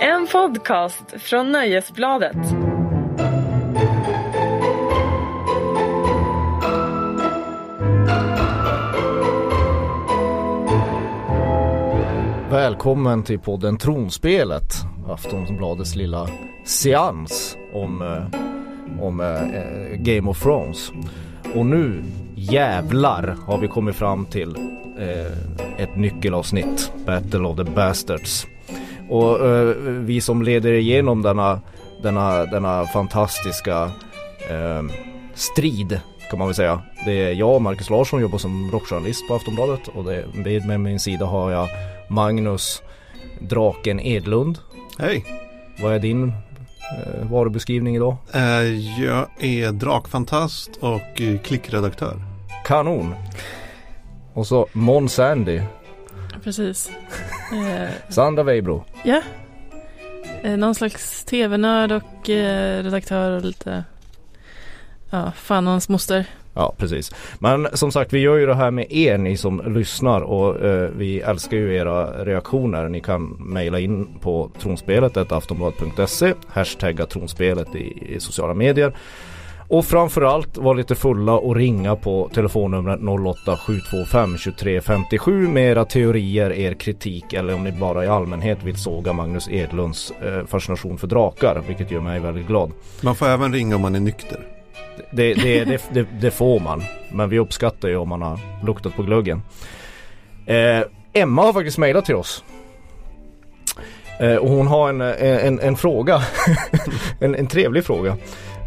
[0.00, 2.36] En podcast från Nöjesbladet.
[12.50, 14.72] Välkommen till podden Tronspelet,
[15.08, 16.28] Aftonbladets lilla
[16.64, 20.92] seans om, eh, om eh, eh, Game of Thrones.
[21.54, 22.02] Och nu
[22.34, 24.56] jävlar har vi kommit fram till
[24.98, 28.46] eh, ett nyckelavsnitt, Battle of the Bastards.
[29.08, 31.60] Och eh, vi som leder igenom denna,
[32.02, 33.90] denna, denna fantastiska
[34.50, 34.82] eh,
[35.34, 36.82] strid kan man väl säga.
[37.04, 41.00] Det är jag, Marcus Larsson, jobbar som rockjournalist på Aftonbladet och det, med, med min
[41.00, 41.68] sida har jag
[42.08, 42.82] Magnus
[43.40, 44.58] Draken Edlund.
[44.98, 45.24] Hej!
[45.82, 48.16] Vad är din eh, varubeskrivning idag?
[48.34, 48.62] Eh,
[49.02, 52.22] jag är drakfantast och eh, klickredaktör.
[52.64, 53.14] Kanon!
[54.34, 55.62] Och så Mon Sandy,
[56.44, 56.90] Precis.
[57.52, 58.84] Eh, Sandra Weibro.
[59.04, 59.22] ja.
[60.42, 63.84] Eh, någon slags tv-nörd och eh, redaktör och lite,
[65.10, 66.26] ja, fan och hans moster.
[66.54, 67.12] Ja, precis.
[67.38, 70.90] Men som sagt, vi gör ju det här med er, ni som lyssnar och eh,
[70.96, 72.88] vi älskar ju era reaktioner.
[72.88, 78.96] Ni kan mejla in på tronspelet, aftonbladet.se, hashtagga tronspelet i, i sociala medier.
[79.68, 83.00] Och framförallt var lite fulla och ringa på telefonnumret
[83.44, 88.62] 08 725 23 57 med era teorier, er kritik eller om ni bara i allmänhet
[88.62, 92.72] vill såga Magnus Edlunds eh, fascination för drakar, vilket gör mig väldigt glad.
[93.00, 94.40] Man får även ringa om man är nykter.
[95.10, 96.82] Det, det, det, det, får man.
[97.12, 99.42] Men vi uppskattar ju om man har luktat på glöggen.
[100.46, 100.80] Eh,
[101.12, 102.44] Emma har faktiskt mejlat till oss.
[104.20, 106.22] Eh, och hon har en, en, en fråga.
[107.20, 108.16] en, en trevlig fråga.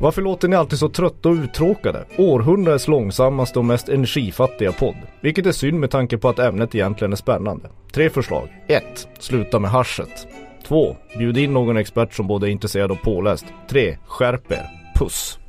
[0.01, 2.05] Varför låter ni alltid så trötta och uttråkade?
[2.17, 4.95] Århundradets långsammaste och mest energifattiga podd.
[5.21, 7.69] Vilket är synd med tanke på att ämnet egentligen är spännande.
[7.93, 8.49] Tre förslag.
[8.67, 9.07] 1.
[9.19, 10.27] Sluta med haschet.
[10.67, 10.95] 2.
[11.17, 13.45] Bjud in någon expert som både är intresserad och påläst.
[13.69, 13.97] 3.
[14.05, 14.65] Skärp er.
[14.99, 15.39] Puss.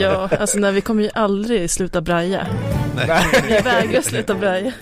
[0.00, 2.46] Ja, alltså när vi kommer ju aldrig sluta braja.
[2.96, 3.24] Nej.
[3.48, 4.72] Vi vägrar sluta braja.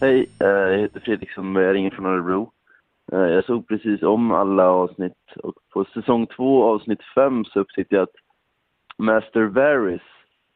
[0.00, 2.50] Hej, eh, jag heter Fredrik som ringer från Örebro.
[3.12, 7.94] Eh, jag såg precis om alla avsnitt och på säsong två avsnitt fem så upptäckte
[7.94, 8.14] jag att
[8.98, 10.02] Master Varys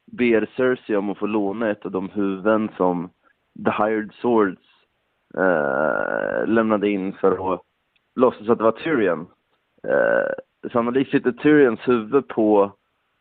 [0.07, 3.11] ber Cersei om att få låna ett av de huvuden som
[3.65, 4.63] The Hired Swords
[5.35, 7.61] eh, lämnade in för att
[8.15, 9.27] låtsas att det var Tyrion.
[9.89, 12.73] Eh, sannolikt sitter Tyrions huvud på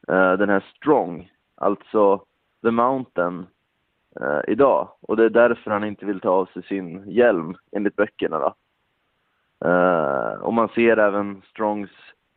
[0.07, 2.25] eh, den här Strong, alltså
[2.63, 3.45] The Mountain,
[4.21, 4.89] eh, idag.
[5.01, 8.39] Och det är därför han inte vill ta av sig sin hjälm, enligt böckerna.
[8.39, 8.55] Då.
[9.65, 11.89] Eh, och man ser även Strongs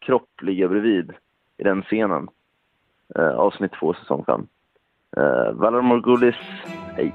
[0.07, 1.11] kropp ligga bredvid
[1.59, 2.29] i den scenen.
[3.19, 4.47] Eh, avsnitt två, säsong fem.
[5.17, 6.37] Eh, Valar Morgulis,
[6.97, 7.15] hej.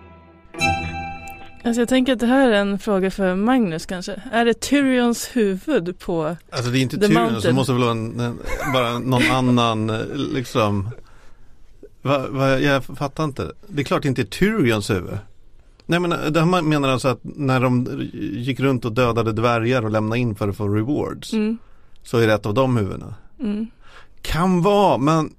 [1.64, 4.22] Alltså jag tänker att det här är en fråga för Magnus kanske.
[4.32, 6.36] Är det Tyrions huvud på...
[6.50, 7.42] Alltså det är inte The Tyrion Mountain.
[7.42, 8.40] så måste väl vara en, en,
[8.74, 9.88] bara någon annan
[10.34, 10.90] liksom.
[12.02, 13.52] Va, va, jag fattar inte.
[13.68, 15.18] Det är klart det inte är Tyrions huvud.
[15.90, 17.88] Nej men det här menar alltså att när de
[18.34, 21.34] gick runt och dödade dvärgar och lämnade in för att få rewards.
[21.34, 21.58] Mm,
[22.04, 23.14] Så är det ett av de huvudena.
[23.40, 23.68] mm.
[24.22, 25.34] Kan vara men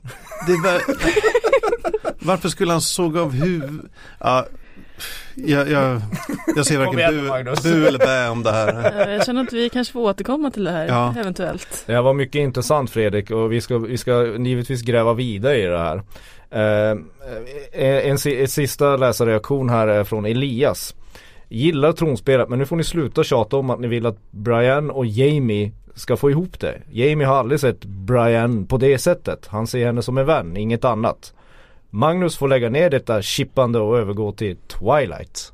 [0.64, 0.80] väl...
[2.22, 3.80] Varför skulle han såga av huvud?
[4.20, 4.46] Ja,
[5.34, 6.00] jag, jag,
[6.56, 8.92] jag ser varken bu, bu eller bä om det här.
[8.98, 11.14] Ja, Jag känner att vi kanske får återkomma till det här Ja.
[11.20, 11.82] eventuellt.
[11.86, 15.66] Det här var mycket intressant Fredrik och vi ska, vi ska givetvis gräva vidare i
[15.66, 16.02] det här.
[16.50, 16.98] Eh,
[17.72, 20.94] en, si- en sista läsarreaktion här är från Elias.
[21.48, 25.06] Gillar tronspelet men nu får ni sluta tjata om att ni vill att Brian och
[25.06, 26.74] Jamie ska få ihop det.
[26.90, 29.46] Jamie har aldrig sett Brian på det sättet.
[29.46, 31.32] Han ser henne som en vän, inget annat.
[31.90, 35.52] Magnus får lägga ner detta chippande och övergå till Twilight.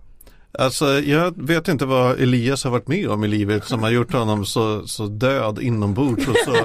[0.59, 4.13] Alltså jag vet inte vad Elias har varit med om i livet som har gjort
[4.13, 6.57] honom så, så död inombords och så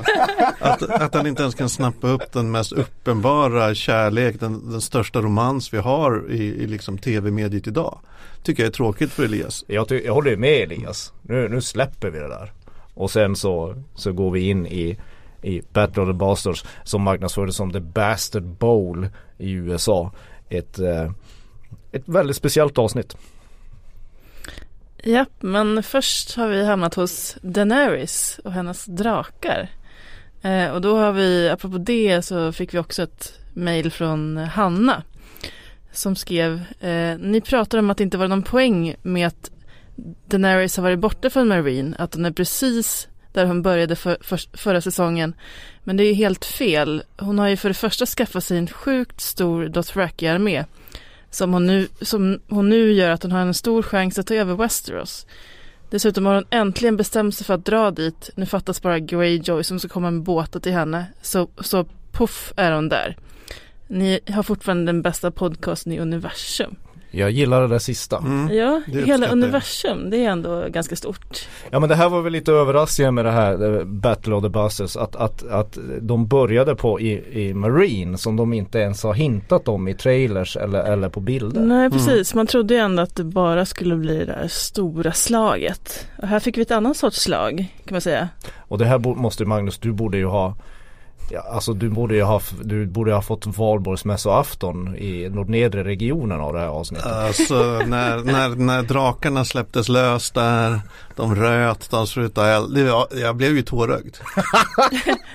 [0.60, 5.22] att, att han inte ens kan snappa upp den mest uppenbara kärlek, den, den största
[5.22, 8.00] romans vi har i, i liksom tv-mediet idag.
[8.44, 9.64] Tycker jag är tråkigt för Elias.
[9.68, 11.14] Jag, ty- jag håller med Elias.
[11.22, 12.52] Nu, nu släpper vi det där.
[12.94, 14.98] Och sen så, så går vi in i,
[15.42, 19.08] i Battle of the Bastards som marknadsfördes som The Bastard Bowl
[19.38, 20.12] i USA.
[20.50, 21.12] Ett, eh,
[21.92, 23.18] ett väldigt speciellt avsnitt.
[25.04, 29.70] Japp, men först har vi hamnat hos Daenerys och hennes drakar.
[30.42, 35.04] Eh, och då har vi, apropå det så fick vi också ett mejl från Hanna.
[35.92, 39.52] Som skrev, eh, ni pratar om att det inte var någon poäng med att
[40.26, 44.58] Daenerys har varit borta från Marine, att hon är precis där hon började för, för,
[44.58, 45.34] förra säsongen.
[45.84, 47.04] Men det är ju helt fel.
[47.18, 50.66] Hon har ju för det första skaffat sig en sjukt stor Dothraki-armé.
[51.30, 54.34] som hon, nu, som hon nu gör att hon har en stor chans att ta
[54.34, 55.26] över Westeros.
[55.90, 58.30] Dessutom har hon äntligen bestämt sig för att dra dit.
[58.36, 61.06] Nu fattas bara Greyjoy som ska komma med båtar till henne.
[61.22, 63.18] Så, så puff är hon där.
[63.88, 66.76] Ni har fortfarande den bästa podcasten i universum.
[67.12, 68.18] Jag gillar det där sista.
[68.18, 68.58] Mm.
[68.58, 71.48] Ja, det hela universum, det är ändå ganska stort.
[71.70, 74.50] Ja men det här var väl lite överraskande med det här eh, Battle of the
[74.50, 79.14] Buses att, att, att de började på i, i Marine som de inte ens har
[79.14, 81.62] hintat om i trailers eller, eller på bilder.
[81.62, 82.34] Nej, precis.
[82.34, 86.08] Man trodde ju ändå att det bara skulle bli det där stora slaget.
[86.22, 88.30] Och här fick vi ett annat sorts slag, kan man säga.
[88.58, 90.56] Och det här måste Magnus, du borde ju ha
[91.34, 96.54] Ja, alltså du borde ju ha, du borde ha fått valborgsmässoafton i nordnedre regionen av
[96.54, 97.08] det här avsnittet.
[97.08, 97.56] Alltså
[97.88, 100.80] när, när, när drakarna släpptes lös där,
[101.16, 102.78] de röt, de sprutade eld.
[103.22, 104.16] Jag blev ju tårögd.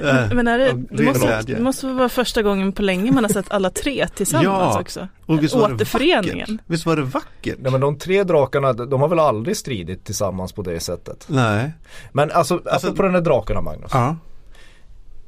[0.05, 3.29] Eh, Men är det, det, måste, det måste vara första gången på länge man har
[3.33, 4.45] sett alla tre tillsammans
[4.75, 5.09] Ja, också.
[5.27, 6.39] Och visst var Återföreningen.
[6.39, 6.61] vackert?
[6.67, 7.57] Visst var det vackert?
[7.59, 11.25] Nej men de tre drakarna, de har väl aldrig stridit tillsammans på det sättet.
[11.29, 11.73] Nej.
[12.13, 13.91] Men alltså, Alltså- alltså på den här drakarna Magnus.
[13.95, 14.17] Ja.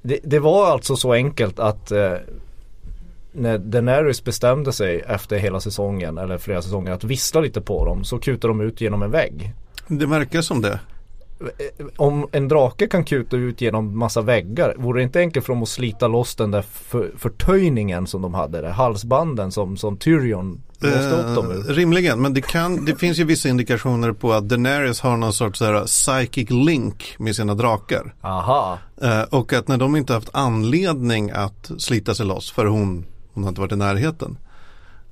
[0.02, 2.14] Det, det var alltså så enkelt att eh,
[3.32, 8.04] när Daenerys bestämde sig efter hela säsongen eller flera säsonger att vissla lite på dem
[8.04, 9.52] så kutade de ut genom en vägg.
[9.86, 10.80] Det verkar som det.
[11.96, 15.62] Om en drake kan kuta ut genom massa väggar vore det inte enkelt för dem
[15.62, 20.62] att slita loss den där för, förtöjningen som de hade, där, halsbanden som, som Tyrion
[20.80, 21.74] låste upp dem Eh, ur.
[21.74, 25.60] rimligen, men det, kan, det finns ju vissa indikationer på att Daenerys har någon sorts
[25.60, 28.14] här, psychic link med sina drakar.
[28.20, 28.78] Aha.
[29.02, 33.44] Eh, och att när de inte haft anledning att slita sig loss för hon, hon
[33.44, 34.36] har inte varit i närheten.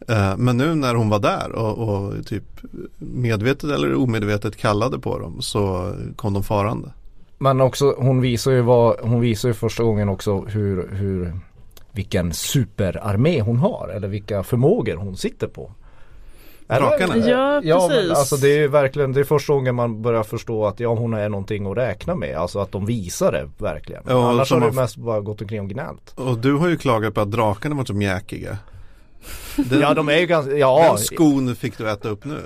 [0.09, 2.45] Eh, men nu när hon var där och, och typ
[2.99, 6.91] medvetet eller omedvetet kallade på dem så kom de farande.
[7.39, 11.33] Men också hon visar ju vad, hon visar ju första gången också hur, hur
[11.93, 15.71] vilken superarmé hon har eller vilka förmågor hon sitter på.
[16.67, 17.17] Drakarna?
[17.17, 18.09] Ja, Ja precis.
[18.09, 20.95] men alltså det är ju verkligen, det är första gången man börjar förstå att ja
[20.95, 22.37] hon är någonting att räkna med.
[22.37, 24.03] Alltså att de visar det verkligen.
[24.09, 26.13] Ja, Annars har det man- mest bara gått omkring och gnällt.
[26.15, 28.59] Och du har ju klagat på att drakarna var så mjäkiga.
[29.57, 30.87] Den, Ja de är ju ganska, ja.
[30.89, 32.39] den skon fick du äta upp nu.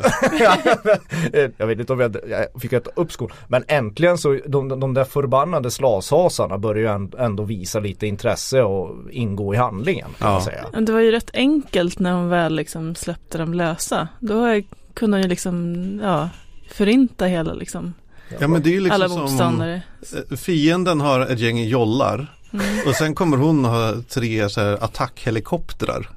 [1.57, 3.31] jag vet inte om jag, jag fick äta upp skon.
[3.49, 8.63] Men äntligen så, de, de där förbannade slashasarna börjar ju änd- ändå visa lite intresse
[8.63, 10.51] och ingå i handlingen kan Ja.
[10.73, 14.09] Men det var ju rätt enkelt när hon väl liksom släppte dem lösa.
[14.21, 14.61] Då
[14.95, 16.29] kunde hon ju liksom, ja,
[16.71, 17.95] förinta hela liksom,
[18.41, 19.83] Ja men det är ju liksom alla som motståndare.
[20.31, 22.67] eh, fienden har ett gäng jollar Mm.
[22.87, 26.09] och sen kommer hon ha tre så här, attackhelikoptrar.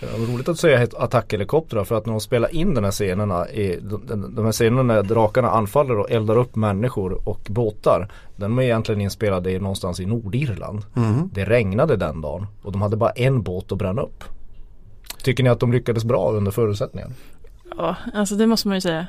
[0.00, 2.84] Ja, det var roligt att säga ett attackhelikoptrar för att när de spelar in den
[2.84, 7.28] här scenerna i, de, de- de här scenerna när drakarna anfaller och eldar upp människor
[7.28, 8.12] och båtar.
[8.36, 10.82] Den är egentligen inspelade i, någonstans i Nordirland.
[10.94, 11.30] Mhm.
[11.34, 14.24] Det regnade den dagen och de hade bara en båt att bränna upp.
[15.22, 17.14] Tycker ni att de lyckades bra under förutsättningen?
[17.78, 19.06] Ja, alltså det måste man ju säga.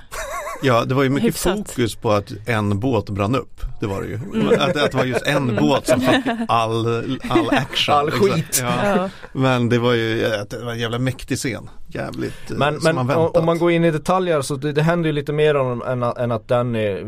[0.63, 1.57] Ja det var ju mycket Hyfsat.
[1.71, 3.61] fokus på att en båt brann upp.
[3.79, 4.15] Det var det ju.
[4.15, 4.47] Mm.
[4.47, 6.85] Att, att det var just en båt som fick all,
[7.29, 7.95] all action.
[7.95, 8.29] All liksom.
[8.29, 8.59] skit.
[8.61, 8.73] Ja.
[8.95, 9.09] Ja.
[9.33, 10.15] Men det var ju
[10.49, 11.69] det var en jävla mäktig scen.
[11.87, 13.37] Jävligt eh, Men, som men man om, väntat.
[13.37, 16.03] om man går in i detaljer så det, det händer ju lite mer än, än,
[16.03, 17.05] att- än att Danny eh,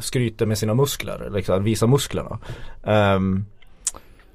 [0.00, 2.38] skryter med sina muskler, liksom, visar musklerna.
[2.84, 3.44] Ehm,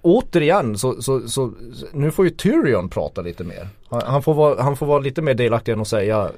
[0.01, 1.53] återigen så, så, så,
[1.93, 3.67] nu får ju Tyrion prata lite mer.
[3.91, 6.31] Han, får vara, han får vara lite mer delaktig än att säga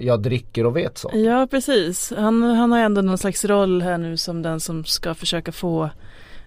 [0.00, 1.10] jag dricker och vet så.
[1.14, 2.12] Ja, precis.
[2.16, 5.90] Han, han har ändå någon slags roll här nu som den som ska försöka få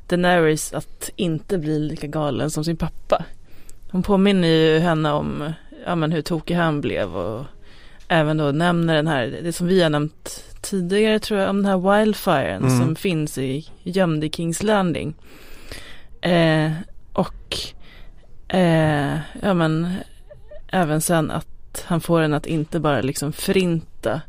[0.07, 3.25] Daenerys att inte bli lika galen som sin pappa.
[3.91, 5.53] Hon påminner ju henne om
[5.85, 7.45] ja, men hur tokig han blev och
[8.07, 11.65] även då nämner den här, det som vi har nämnt tidigare tror jag, om den
[11.65, 12.79] här wildfiren Mm.
[12.79, 15.13] som finns i, gömd i Kings Landing.
[16.21, 16.71] Eh,
[17.13, 17.57] och
[18.47, 19.93] eh, ja men
[20.71, 24.21] även sen att han får en att inte bara liksom förinta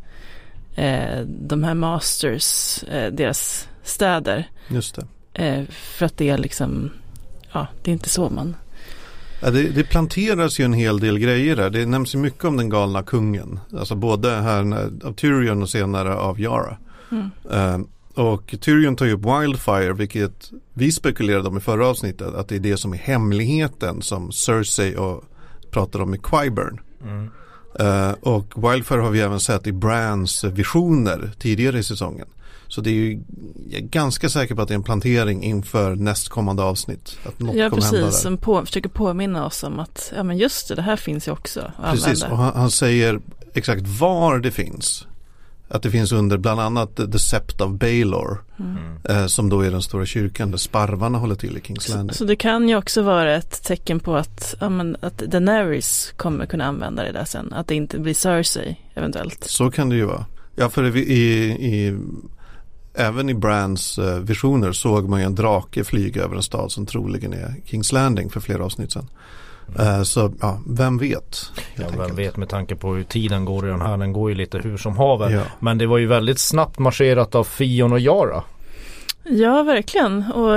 [0.75, 4.51] eh, de här masters, eh, deras städer.
[4.69, 5.07] Just det.
[5.45, 6.91] Eh, för att det är liksom,
[7.53, 8.57] ja det är inte så man
[9.45, 11.71] Ja, det, det planteras ju en hel del grejer där.
[11.71, 13.61] Det nämns ju mycket om den galna kungen.
[13.79, 16.77] Alltså både här när, av Tyrion och senare av Yara.
[17.11, 17.31] Mm.
[17.51, 17.81] Eh,
[18.25, 22.35] och Tyrion tar ju upp Wildfire vilket vi spekulerade om i förra avsnittet.
[22.35, 25.25] Att det är det som är hemligheten som Cersei och
[25.73, 26.81] pratar om i Qyburn.
[27.05, 27.31] Mm.
[27.79, 32.27] Eh, och Wildfire har vi även sett i Brans visioner tidigare i säsongen.
[32.69, 33.21] Så det är ju,
[33.71, 37.17] jag är ganska säker på att det är en plantering inför nästkommande avsnitt.
[37.27, 38.05] Att något Ja kommer hända där.
[38.07, 41.29] precis, som på, försöker påminna oss om att, ja men just det, det här finns
[41.29, 42.31] ju också Precis, använda.
[42.31, 43.21] och han, han säger
[43.55, 45.07] exakt var det finns.
[45.73, 48.39] Att det finns under bland annat The Sept of Baylor.
[48.59, 48.77] Mm.
[49.09, 52.15] Eh, som då är den stora kyrkan där sparvarna håller till i Kings Så, Landing.
[52.15, 56.47] så det kan ju också vara ett tecken på att, ja, men, att Daenerys kommer
[56.47, 57.53] kunna använda det där sen.
[57.53, 59.45] Att det inte blir Cersei eventuellt.
[59.45, 60.27] Så kan det ju vara.
[60.57, 61.99] Ja, för i, i, i
[62.95, 66.87] även i Brands eh, visioner såg man ju en drake flyga över en stad som
[66.87, 69.09] troligen är Kings Landing för flera avsnitt sedan.
[69.79, 71.51] Eh, så ja, vem vet?
[71.75, 72.19] Ja, vem enkelt.
[72.19, 73.97] vet med tanke på hur tiden går i den här.
[73.97, 75.31] Den går ju lite hur som haver.
[75.31, 75.43] Ja.
[75.61, 78.43] Men det var ju väldigt snabbt marscherat av Fion och Yara.
[79.25, 80.25] Ja, verkligen.
[80.33, 80.55] Och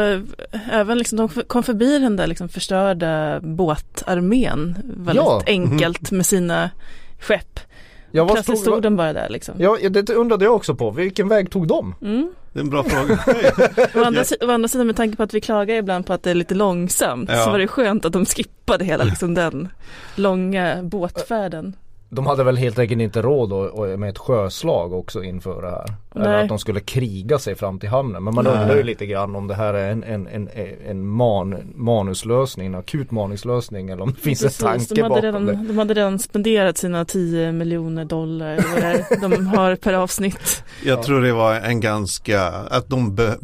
[0.71, 5.41] även liksom, de kom förbi den där liksom förstörda båtarmén väldigt Ja.
[5.45, 6.69] enkelt med sina
[7.19, 7.59] skepp.
[8.11, 9.55] Ja, vad Plötsligt stod, stod de bara där liksom.
[9.57, 10.91] ja, det undrade jag också på.
[10.91, 11.95] Vilken väg tog de?
[12.01, 12.31] Mm.
[12.53, 13.19] Det är en bra fråga.
[13.95, 16.31] Å, andra, å andra sidan med tanke på att vi klagar ibland på att det
[16.31, 17.43] är lite långsamt Ja.
[17.43, 19.69] så var det skönt att de skippade hela liksom, den
[20.15, 21.75] långa båtfärden.
[22.15, 25.85] De hade väl helt enkelt inte råd med ett sjöslag också inför det här.
[26.15, 26.41] Eller Nej.
[26.43, 28.23] att de skulle kriga sig fram till hamnen.
[28.23, 28.53] Men man Nej.
[28.53, 30.49] undrar ju lite grann om det här är en, en, en,
[30.87, 35.09] en man, manuslösning, en akut manuslösning eller om det finns Precis, en tanke de, hade
[35.09, 35.67] bakom redan, det.
[35.67, 40.63] de hade redan spenderat sina 10 miljoner dollar eller de har per avsnitt.
[40.85, 43.37] Jag tror det var en ganska, att de be,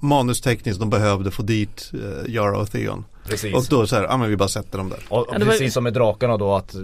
[0.00, 3.04] manustekniskt de behövde få dit uh, Yara och Theon.
[3.28, 3.54] Precis.
[3.54, 4.98] Och då så här, ja men vi bara sätter dem där.
[5.08, 6.74] Och, och Ja, var- precis som med drakarna då att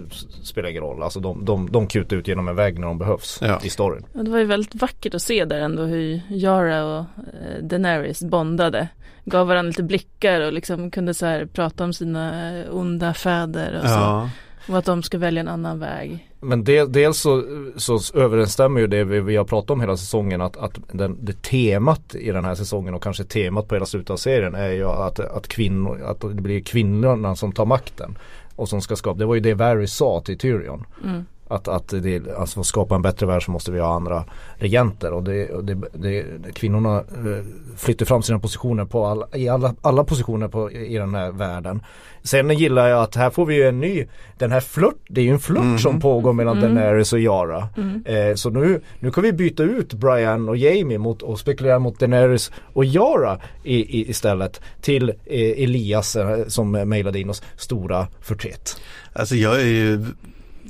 [0.43, 1.03] spelar ingen roll.
[1.03, 3.59] Alltså de, de, de kutar ut genom en vägg när de behövs Ja.
[3.63, 4.05] i storyn.
[4.13, 8.23] Och det var ju väldigt vackert att se där ändå hur Yara och eh, Daenerys
[8.23, 8.87] bondade.
[9.25, 13.75] Gav varandra lite blickar och liksom kunde så här prata om sina eh, onda fäder
[13.83, 13.95] och så.
[13.95, 14.29] Ja,
[14.69, 16.28] Och att de ska välja en annan väg.
[16.41, 17.43] Men de, dels så,
[17.75, 21.41] så överensstämmer ju det vi, vi har pratat om hela säsongen att, att den, det
[21.41, 24.85] temat i den här säsongen och kanske temat på hela slutet av serien är ju
[24.85, 28.17] att, att kvinnor, att det blir kvinnorna som tar makten.
[28.55, 30.85] Och som ska skapa, det var ju det Varys sa till Tyrion.
[31.03, 31.25] Mm.
[31.51, 34.23] Att, att det, alltså för att skapa en bättre värld så måste vi ha andra
[34.55, 37.43] regenter och det, och det, det, kvinnorna eh,
[37.77, 41.81] flyttar fram sina positioner på alla, i alla, alla positioner på, i den här världen.
[42.23, 44.05] Sen gillar jag att här får vi ju en ny,
[44.37, 45.79] den här flört, det är ju en flört Mhm.
[45.79, 46.75] som pågår mellan Mm.
[46.75, 47.69] Daenerys och Yara.
[47.77, 48.03] Mm.
[48.05, 51.99] Eh, så nu, nu kan vi byta ut Brian och Jamie mot, och spekulera mot
[51.99, 55.15] Daenerys och Yara i, i, istället till eh,
[55.63, 58.81] Elias eh, som mejlade in oss stora förtret.
[59.13, 60.05] alltså jag är ju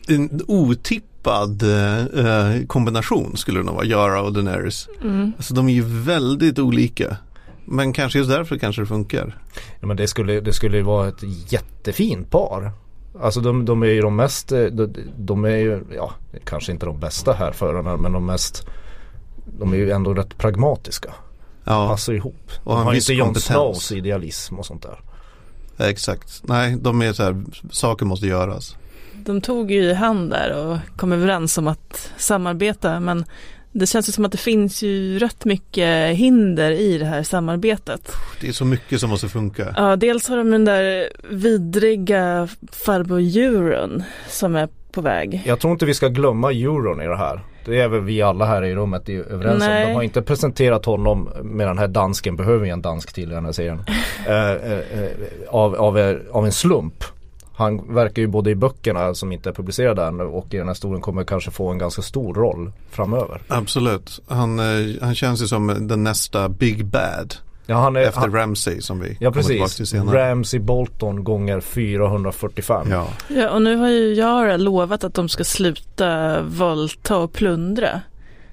[0.10, 4.88] en otippad eh, kombination skulle det nog vara, Yara och Daenerys.
[5.02, 5.32] Mm.
[5.38, 7.18] Alltså de är ju väldigt olika.
[7.66, 9.38] Men kanske just därför kanske det funkar.
[9.80, 12.72] Ja, men det skulle, det skulle ju vara ett jättefint par.
[13.22, 16.14] Alltså de, de är ju de mest, eh, de, de är ju, ja
[16.46, 18.68] kanske inte de bästa här förarna men de mest
[19.60, 21.14] De är ju ändå rätt pragmatiska.
[21.64, 22.52] Ja, Passar ihop.
[22.64, 23.36] Och De har viss inte Jon.
[23.36, 25.00] Snows idealism och sånt där.
[25.88, 26.42] exakt.
[26.44, 28.76] Nej, de är så här, saker måste göras.
[29.30, 33.26] De tog ju i hand där och kom överens om att samarbeta men
[33.72, 38.12] det känns ju som att det finns ju rätt mycket hinder i det här samarbetet.
[38.42, 39.74] Det är så mycket som måste funka.
[39.78, 45.42] Ja, dels har de den där vidriga farbror Euron som är på väg.
[45.46, 47.42] Jag tror inte vi ska glömma euron i det här.
[47.66, 49.70] Det är väl vi alla här i rummet är överens om.
[49.70, 49.88] Nej.
[49.88, 53.36] De har inte presenterat honom med den här dansken, behöver vi en dansk till i
[53.36, 53.84] den här serien.
[54.28, 55.10] eh, eh, eh,
[55.50, 57.04] av, av, av en slump.
[57.60, 60.74] Han verkar ju både i böckerna som inte är publicerade än och i den här
[60.74, 63.42] historien kommer kanske få en ganska stor roll framöver.
[63.48, 64.20] Absolut.
[64.28, 64.66] Han, eh,
[65.02, 67.36] han känns ju som den nästa Big Bad.
[67.66, 69.78] Ja, han är, efter han, Ramsey som vi ja kommer tillbaka precis.
[69.78, 70.32] till senare.
[70.32, 72.88] Ramsey Bolton gånger 445.
[72.92, 73.08] Ja.
[73.28, 78.02] Ja, och nu har ju Yara lovat att de ska sluta våldta och plundra.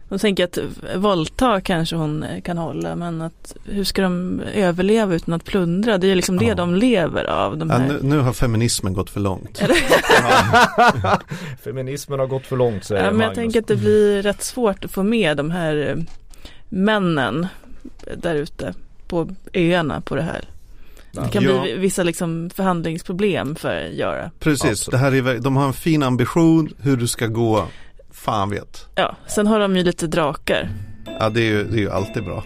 [0.09, 5.15] Då tänker jag att våldta kanske hon kan hålla men att hur ska de överleva
[5.15, 5.99] utan att plundra?
[5.99, 6.55] Det är ju liksom det Ja.
[6.55, 7.59] de lever av.
[7.59, 7.89] De Ja, här.
[7.89, 9.59] nu, nu har feminismen gått för långt.
[11.65, 14.85] Feminismen har gått för långt säger Ja, men jag tänker att det blir rätt svårt
[14.85, 16.03] att få med de här eh,
[16.69, 17.47] männen
[18.17, 18.75] där ute
[19.09, 20.45] på öarna på det här.
[21.13, 21.63] Det kan Ja.
[21.63, 24.31] bli vissa liksom förhandlingsproblem för Yara.
[24.41, 24.91] Precis, Absolut.
[24.91, 27.65] det här är, de har en fin ambition hur det ska gå.
[28.27, 28.89] Fan vet.
[28.95, 30.69] Ja, sen har de ju lite drakar.
[31.21, 32.43] Ja, det är ju, det är ju alltid bra.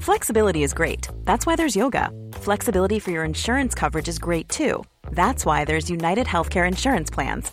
[0.00, 1.08] Flexibility is great.
[1.24, 2.10] That's why there's yoga.
[2.32, 4.82] Flexibility for your insurance coverage is great too.
[5.10, 7.52] That's why there's United Healthcare Insurance Plans.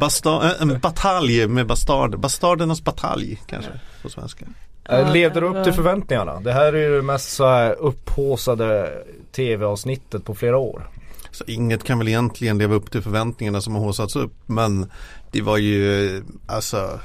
[0.00, 2.18] Basta- äh, en batalj med bastarder.
[2.18, 3.70] Bastardernas batalj kanske
[4.02, 4.44] på svenska.
[4.88, 6.40] Eh, Levde det det var- upp till förväntningarna?
[6.40, 8.92] Det här är ju det mest så här upphaussade
[9.36, 10.88] tv-avsnittet på flera år.
[11.30, 14.32] Så inget kan väl egentligen leva upp till förväntningarna som har haussats upp.
[14.46, 14.90] Men
[15.30, 17.00] det var ju alltså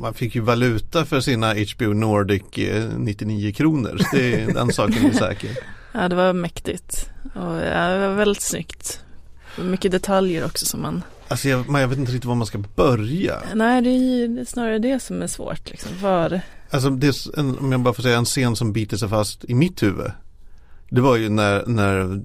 [0.00, 4.00] man fick ju valuta för sina HBO Nordic eh, 99 kronor.
[4.12, 5.50] Det är, den saken är säker.
[5.96, 7.10] Ja, det var mäktigt.
[7.34, 9.03] Och ja, det var väldigt snyggt.
[9.58, 11.02] Mycket detaljer också som man...
[11.28, 13.38] Alltså jag, jag vet inte riktigt var man ska börja.
[13.54, 15.70] Nej, det är, ju- det är snarare det som är svårt.
[15.70, 15.90] Liksom.
[16.02, 16.40] Var...
[16.70, 19.44] Alltså det är en, om jag bara får säga en scen som biter sig fast
[19.44, 20.10] i mitt huvud.
[20.94, 22.22] Det var ju när, när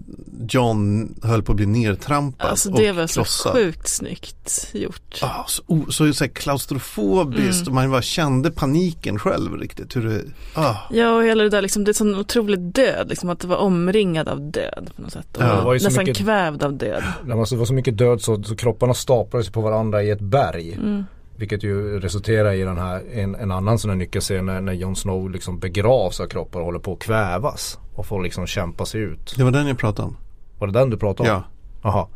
[0.49, 3.53] John höll på att bli nertrampad Alltså och det var så krossad.
[3.53, 5.19] sjukt snyggt gjort.
[5.21, 7.67] Ah, så, o- så, så här klaustrofobiskt Mm.
[7.67, 9.95] och man bara kände paniken själv riktigt.
[9.95, 10.21] Hur det,
[10.53, 10.75] ah.
[10.91, 13.57] Ja, och hela det där liksom, det är sån otrolig död, liksom att det var
[13.57, 15.37] omringad av död på något sätt.
[15.37, 17.03] Och Ja, det var ju så nästan mycket- kvävd av död.
[17.25, 20.73] Det vara så mycket död så, så kropparna staplar sig på varandra i ett berg.
[20.73, 21.03] Mm.
[21.35, 24.95] Vilket ju resulterar i den här, en, en annan sån här nyckelscen när, när Jon
[24.95, 27.77] Snow liksom begravs av kroppar och håller på att kvävas.
[27.99, 29.33] Och får liksom kämpa sig ut.
[29.37, 30.17] Det var den jag pratade om.
[30.59, 31.35] Var det den du pratade om?
[31.35, 31.43] Ja.
[31.83, 32.07] Jaha.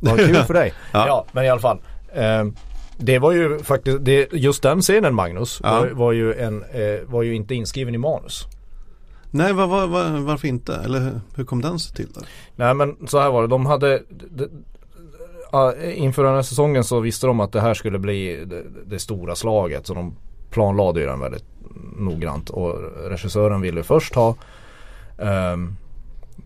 [0.00, 0.72] Vad kul för dig.
[0.92, 1.06] Ja.
[1.06, 1.24] ja.
[1.32, 1.78] men i alla fall.
[2.14, 2.54] ehm,
[2.98, 5.70] det var ju faktiskt, det, just den scenen Magnus Ja.
[5.80, 8.46] var, var, ju en, eh, var ju inte inskriven i manus.
[9.30, 10.74] Nej, var, var, var, varför inte?
[10.74, 12.20] Eller hur- kom den sig till då?
[12.56, 14.02] Nej men så här var det, de hade
[15.52, 18.98] ja, Inför den här säsongen så visste de att det här skulle bli det, det
[18.98, 20.14] stora slaget så de
[20.50, 21.44] planlade ju den väldigt
[21.96, 22.50] noggrant.
[22.50, 22.74] Och
[23.10, 24.34] regissören ville först ha
[25.18, 25.76] ehm,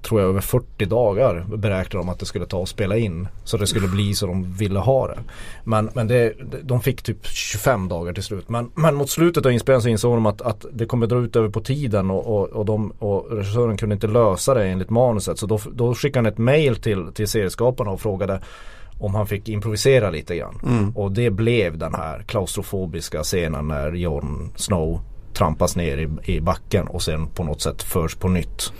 [0.03, 3.29] Tror jag över 40 dagar beräknade de att det skulle ta att spela in.
[3.45, 5.19] Så det skulle bli så de ville ha det.
[5.65, 8.49] Men, men det, de fick typ 25 dagar till slut.
[8.49, 11.37] Men, men mot slutet av inspelningen så insåg de att, att det kommer dra ut
[11.37, 15.39] över på tiden och, och, och, de, och regissören kunde inte lösa det enligt manuset.
[15.39, 18.41] Så då, då skickade han ett mail till, till serieskaparna och frågade
[18.99, 20.61] om han fick improvisera lite grann.
[20.63, 20.97] Mm.
[20.97, 25.01] Och det blev den här klaustrofobiska scenen när Jon Snow
[25.35, 28.73] trampas ner i, i backen och sen på något sätt förs på nytt.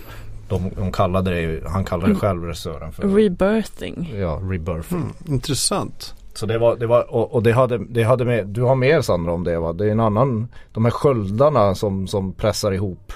[0.49, 4.13] De, de kallade det, han kallade det själv regissören för Rebirthing.
[4.15, 5.01] ja, rebirthing.
[5.01, 6.13] Mm, intressant.
[6.33, 9.01] Så det var, det var och, och det hade, det hade med, du har mer
[9.01, 9.73] Sandra om det va?
[9.73, 13.13] Det är en annan, de här sköldarna som, som pressar ihop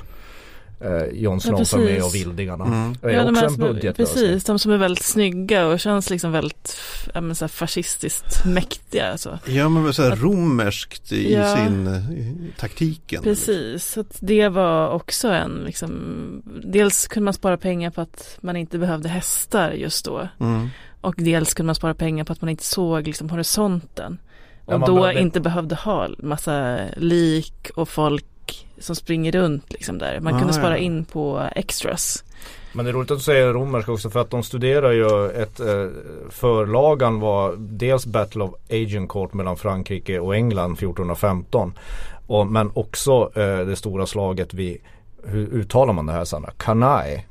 [0.79, 2.03] eh, Jon Snow som är precis.
[2.03, 2.65] och vildingarna.
[2.65, 2.95] Mm.
[3.01, 4.23] Det är Ja, de också här en som är, budgetlösning.
[4.23, 6.77] precis, de som är väldigt snygga och känns liksom väldigt
[7.13, 9.11] ja, men så här fascistiskt mäktiga.
[9.11, 9.39] Alltså.
[9.45, 11.55] Ja men så här romerskt i Ja.
[11.57, 13.23] sin i taktiken.
[13.23, 15.91] Precis, så att det var också en liksom,
[16.63, 20.27] dels kunde man spara pengar på att man inte behövde hästar just då.
[20.39, 20.69] Mm.
[21.01, 24.17] Och dels kunde man spara pengar på att man inte såg liksom horisonten.
[24.67, 28.25] Ja, Och man då behövde- inte behövde ha massa lik och folk
[28.79, 30.19] som springer runt liksom där.
[30.19, 30.83] Man Ah, kunde spara ja.
[30.83, 32.23] in på extras.
[32.73, 35.59] Men det är roligt att du säger romerska också för att de studerar ju ett
[35.59, 35.87] eh,
[36.29, 41.73] förlagan var dels Battle of Agincourt mellan Frankrike och England 1415.
[42.27, 44.77] Och, men också eh, det stora slaget vid,
[45.23, 46.51] hur uttalar man det här Sandra?
[46.57, 47.23] Cannae.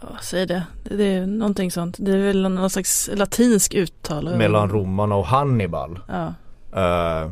[0.00, 0.62] Ja, säg det.
[0.84, 0.96] det.
[0.96, 1.96] Det är någonting sånt.
[1.98, 4.36] Det är väl någon slags latinsk uttal.
[4.36, 5.98] Mellan romarna och Hannibal.
[6.08, 6.34] Ja,
[6.74, 7.30] Eh,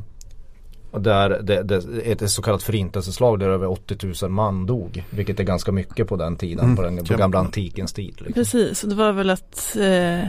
[0.92, 5.04] där det, det, ett så kallat förintelseslag där över 80 000 man dog.
[5.10, 8.14] Vilket är ganska mycket på den tiden, Mm, på den på gamla antikens tid.
[8.18, 8.32] Liksom.
[8.32, 8.82] precis.
[8.82, 10.28] Och det var väl att eh,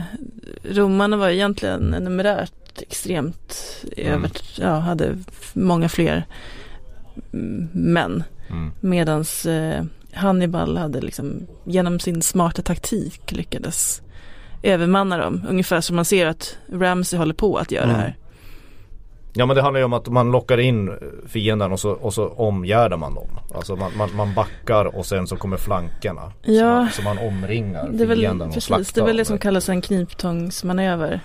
[0.74, 3.56] romarna var egentligen numerärt extremt
[3.96, 4.12] Mm.
[4.18, 5.18] över, ja, hade
[5.52, 6.24] många fler
[7.72, 8.22] män.
[8.50, 8.70] Mm.
[8.80, 14.02] Medans eh, Hannibal hade liksom genom sin smarta taktik lyckades
[14.62, 15.42] övermanna dem.
[15.48, 17.96] Ungefär som man ser att Ramsey håller på att göra Mm.
[17.96, 18.16] här.
[19.32, 20.90] Ja men det handlar ju om att man lockar in
[21.28, 23.28] fienden och så, och så omgärdar man dem.
[23.54, 26.32] Alltså man, man, man backar och sen så kommer flankerna.
[26.44, 26.74] Så, Ja.
[26.74, 29.24] man, så man omringar Det är väl, fienden och precis, slaktar det är väl det
[29.24, 31.20] som kallas en kniptångsmanöver.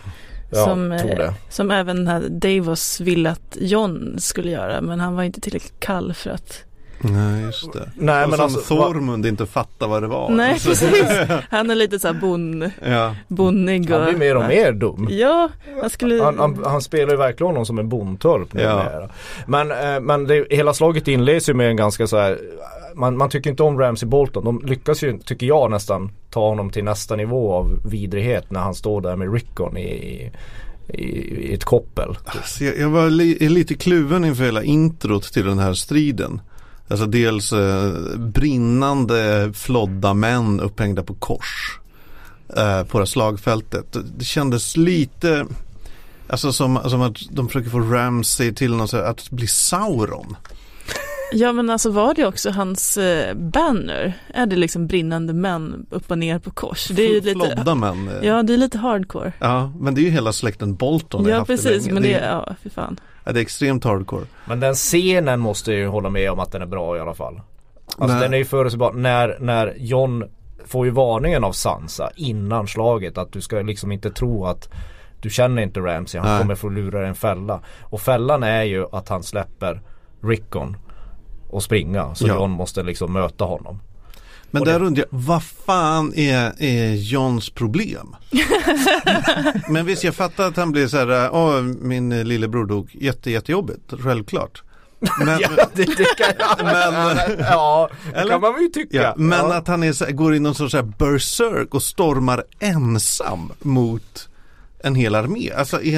[0.52, 4.82] Ja, som, eh, som även den här Davos ville att John skulle göra.
[4.82, 6.63] Men han var inte tillräckligt kall för att
[7.12, 7.91] Nej just det.
[7.96, 10.30] Nej och men som alltså, Thormund inte fattar vad det var.
[10.30, 11.06] Nej Så- precis,
[11.50, 13.15] han är lite så här bon, ja.
[13.28, 15.08] bonnig och han blir mer och mer dum.
[15.12, 15.50] Ja,
[15.82, 19.10] han skulle Han, han, han spelar ju verkligen honom som en bondtölp Ja.
[19.48, 22.39] Men, eh, men det, hela slaget inleds ju med en ganska så här
[22.96, 24.46] man, man tycker inte om Ramsey Bolton.
[24.46, 28.76] De lyckas ju, tycker jag nästan, ta honom till nästa nivå av vidrighet när han
[28.76, 30.32] står där med Rickon i,
[30.88, 32.18] i, i ett koppel.
[32.26, 36.41] Alltså, jag, jag var li, är lite kluven inför hela introt till den här striden.
[36.88, 41.80] Alltså dels eh, brinnande flodda män upphängda på kors.
[42.58, 43.98] Eh, på det slagfältet.
[44.17, 45.45] Det kändes lite
[46.28, 50.36] Alltså som, som att de försöker få Ramsey till något här, att bli Sauron.
[51.34, 54.13] Ja men alltså var det också hans eh, banner?
[54.34, 56.88] Är det liksom brinnande män upp och ner på kors?
[56.88, 58.10] Det är ju lite, Flodda män.
[58.10, 58.28] eh.
[58.28, 59.34] ja det är lite hardcore.
[59.39, 61.93] Ja, men det är ju hela släkten Bolton Ja precis, länge.
[61.93, 63.00] men det, är, ja fy fan.
[63.25, 64.25] Ja, det är extremt hardcore.
[64.45, 67.13] Men den scenen måste jag ju hålla med om att den är bra i alla
[67.13, 67.41] fall.
[67.97, 68.23] Alltså Nej.
[68.23, 70.23] den är ju förutsägbar när, när John
[70.65, 74.69] får ju varningen av Sansa innan slaget att du ska liksom inte tro att
[75.21, 76.41] du känner inte Ramsey, han Nej.
[76.41, 77.61] kommer få lura dig en fälla.
[77.81, 79.81] Och fällan är ju att han släpper
[80.23, 80.77] Rickon
[81.49, 82.35] och springa så Ja.
[82.35, 83.79] John måste liksom möta honom.
[84.60, 88.15] Men där det- undrar jag, vad fan är, är Johns problem?
[89.70, 93.94] men visst, jag fattar att han blir så här, åh min lillebror dog, jätte, jättejobbigt,
[94.00, 94.63] självklart.
[95.26, 98.32] Men, Ja det, det kan jag, Men- ja, det Eller?
[98.32, 99.02] kan man väl tycka.
[99.02, 99.54] ja, men Ja.
[99.54, 104.30] att han är så, går i någon sorts så här berserk och stormar ensam mot
[104.84, 105.52] en hel armé.
[105.52, 105.98] Alltså är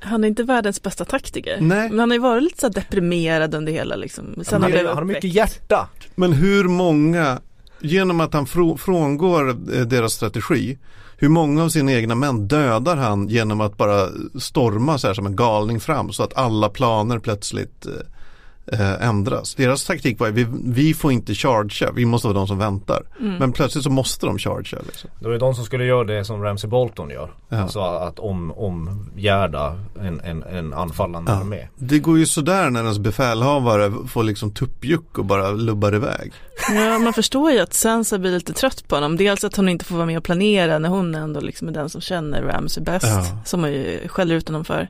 [0.00, 1.58] han, är inte världens bästa taktiker.
[1.60, 1.88] Nej.
[1.90, 4.24] Men han har ju varit lite så deprimerad under hela liksom.
[4.34, 5.88] Sen han, han blev han har mycket hjärta.
[6.14, 7.40] men hur många,
[7.80, 8.46] genom att han
[8.78, 10.78] frångår eh, deras strategi,
[11.16, 14.08] hur många av sina egna män dödar han genom att bara
[14.40, 17.92] storma så här som en galning fram så att alla planer plötsligt eh,
[19.00, 19.54] ändras.
[19.54, 23.02] Deras taktik var vi, vi får inte chargea, vi måste vara de som väntar.
[23.20, 23.34] Mm.
[23.38, 24.80] Men plötsligt så måste de chargea.
[24.86, 25.10] Liksom.
[25.20, 27.30] Det var de som skulle göra det som Ramsey Bolton gör.
[27.48, 27.62] Ja.
[27.62, 31.38] Alltså att om, omgärda en, en, en anfallande Ja.
[31.38, 31.68] armé.
[31.76, 36.32] Det går ju sådär när ens befälhavare får liksom tuppjuck och bara lubbar iväg.
[36.74, 39.16] Ja, man förstår ju att Sansa blir lite trött på honom.
[39.16, 41.90] Dels att hon inte får vara med och planera när hon ändå liksom är den
[41.90, 43.06] som känner Ramsey bäst.
[43.06, 43.24] Ja.
[43.44, 44.88] Som man ju skäller ut honom för.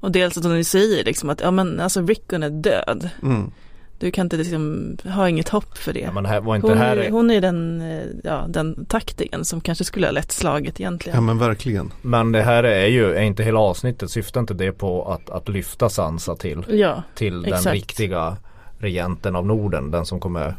[0.00, 3.10] Och dels att hon säger liksom att ja men alltså Rickon är död.
[3.22, 3.50] Mm.
[3.98, 6.00] Du kan inte liksom ha inget hopp för det.
[6.00, 9.44] Ja, men här var inte hon, här är, hon är den, eh, ja, den taktiken
[9.44, 11.16] som kanske skulle ha lett slaget egentligen.
[11.16, 11.92] Ja men verkligen.
[12.02, 15.48] Men det här är ju, är inte hela avsnittet, syftar inte det på att, att
[15.48, 18.36] lyfta Sansa till, Ja, till den riktiga
[18.78, 20.56] regenten av Norden, den som kommer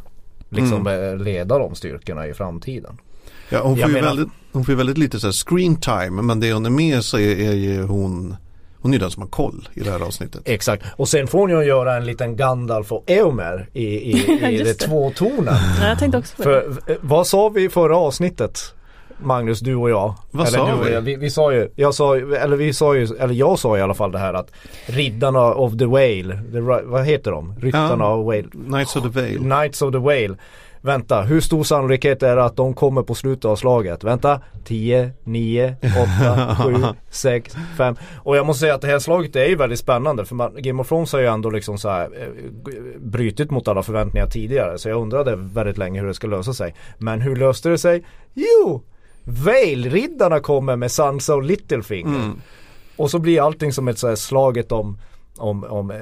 [0.49, 1.21] liksom Mm.
[1.23, 2.97] leda de styrkorna i framtiden.
[3.49, 5.75] Ja, hon, Jag får ju menar- väldigt, hon får ju väldigt lite så här screen
[5.75, 8.35] time men det hon är med så är, är ju hon
[8.81, 10.41] Hon är den som har koll i det här avsnittet.
[10.45, 14.11] Exakt, och sen får hon ju göra en liten Gandalf och Eomer i, i,
[14.51, 14.73] i det det.
[14.73, 15.55] tvåtonen.
[15.81, 16.61] ja, jag tänkte också på det.
[16.85, 18.59] För eh, vad sa vi i förra avsnittet?
[19.23, 20.13] Magnus, du och jag.
[20.31, 20.93] Vad eller sa du och vi?
[20.93, 21.01] jag.
[21.01, 21.15] vi?
[21.15, 24.11] Vi sa ju, jag sa, eller vi sa ju, eller jag sa i alla fall
[24.11, 24.51] det här att
[24.85, 27.55] Riddarna of the Whale, the, vad heter de?
[27.61, 28.09] Ryttarna Ja.
[28.09, 28.43] av Whale.
[28.67, 29.37] Knights of the Vale.
[29.37, 30.35] Knights of the Whale.
[30.83, 34.03] Vänta, hur stor sannolikhet är det att de kommer på slutet av slaget?
[34.03, 35.75] Vänta, 10, 9,
[36.21, 36.75] 8, 7,
[37.09, 37.95] 6, 5.
[38.15, 40.81] Och jag måste säga att det här slaget är ju väldigt spännande för man, Game
[40.81, 42.27] of Thrones har ju ändå liksom så här eh,
[42.99, 44.77] brutit mot alla förväntningar tidigare.
[44.77, 46.75] Så jag undrade väldigt länge hur det ska lösa sig.
[46.97, 48.03] Men hur löste det sig?
[48.33, 48.83] Jo!
[49.23, 52.15] Vale-riddarna kommer med Sansa och Littlefinger.
[52.15, 52.41] Mm.
[52.95, 54.97] Och så blir allting som ett så slaget om
[55.41, 55.97] om, om eh,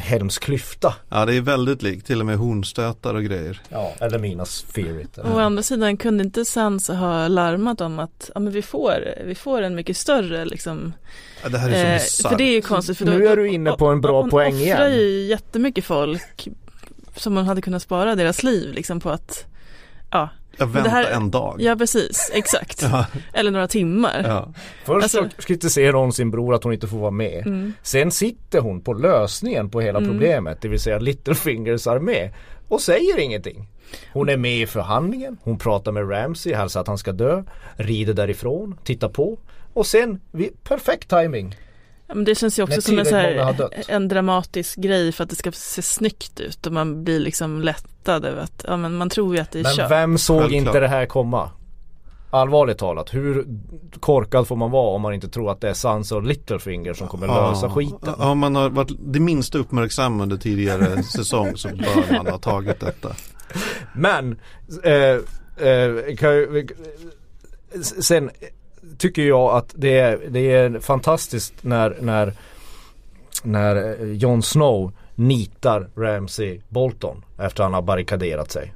[0.00, 0.94] Helms klyfta.
[1.08, 3.60] Ja det är väldigt likt, till och med hornstötar och grejer.
[3.68, 5.18] Ja, eller Minas Fearit.
[5.18, 9.34] Å andra sidan kunde inte Sansa ha larmat om att ja, men vi, får, vi
[9.34, 10.92] får en mycket större liksom.
[11.42, 12.98] Ja, det här är så Eh, för det är ju konstigt.
[12.98, 14.92] För Nu är du inne på en bra hon poäng offrar igen.
[14.92, 16.48] ju jättemycket folk
[17.16, 19.44] som man hade kunnat spara deras liv liksom på att
[20.10, 20.28] Ja,
[20.58, 21.56] Jag det väntar här- en dag.
[21.58, 22.82] ja precis, exakt.
[22.92, 24.22] Ja, Eller några timmar.
[24.26, 24.48] ja.
[24.84, 27.46] Först Alltså- så kritiserar hon sin bror att hon inte får vara med.
[27.46, 27.72] Mm.
[27.82, 30.10] Sen sitter hon på lösningen på hela Mm.
[30.10, 32.30] problemet, det vill säga Littlefingers armé.
[32.68, 33.68] Och säger ingenting.
[34.12, 37.42] Hon är med i förhandlingen, hon pratar med Ramsey, hälsar att han ska dö,
[37.76, 39.38] rider därifrån, tittar på.
[39.74, 40.20] Och sen,
[40.62, 41.56] perfekt timing.
[42.08, 43.54] Ja, men det känns ju också som en, så här,
[43.88, 48.24] en dramatisk grej för att det ska se snyggt ut och man blir liksom lättad
[48.24, 49.90] över att, ja men man tror ju att det är Men kört.
[49.90, 50.66] vem såg Självklart.
[50.66, 51.50] inte det här komma?
[52.30, 53.46] Allvarligt talat, hur
[54.00, 57.08] korkad får man vara om man inte tror att det är Sansa och Littlefinger som
[57.08, 58.14] kommer lösa skiten?
[58.18, 62.38] Ja, Om man har varit det minsta uppmärksam under tidigare säsong så bör man ha
[62.38, 63.12] tagit detta.
[63.94, 64.40] Men,
[64.84, 64.94] eh,
[65.68, 66.70] eh, kan jag,
[67.82, 68.30] sen
[68.98, 72.32] tycker jag att det är, det är fantastiskt när, när,
[73.42, 78.74] när eh, Jon Snow nitar Ramsey Bolton efter han har barrikaderat sig.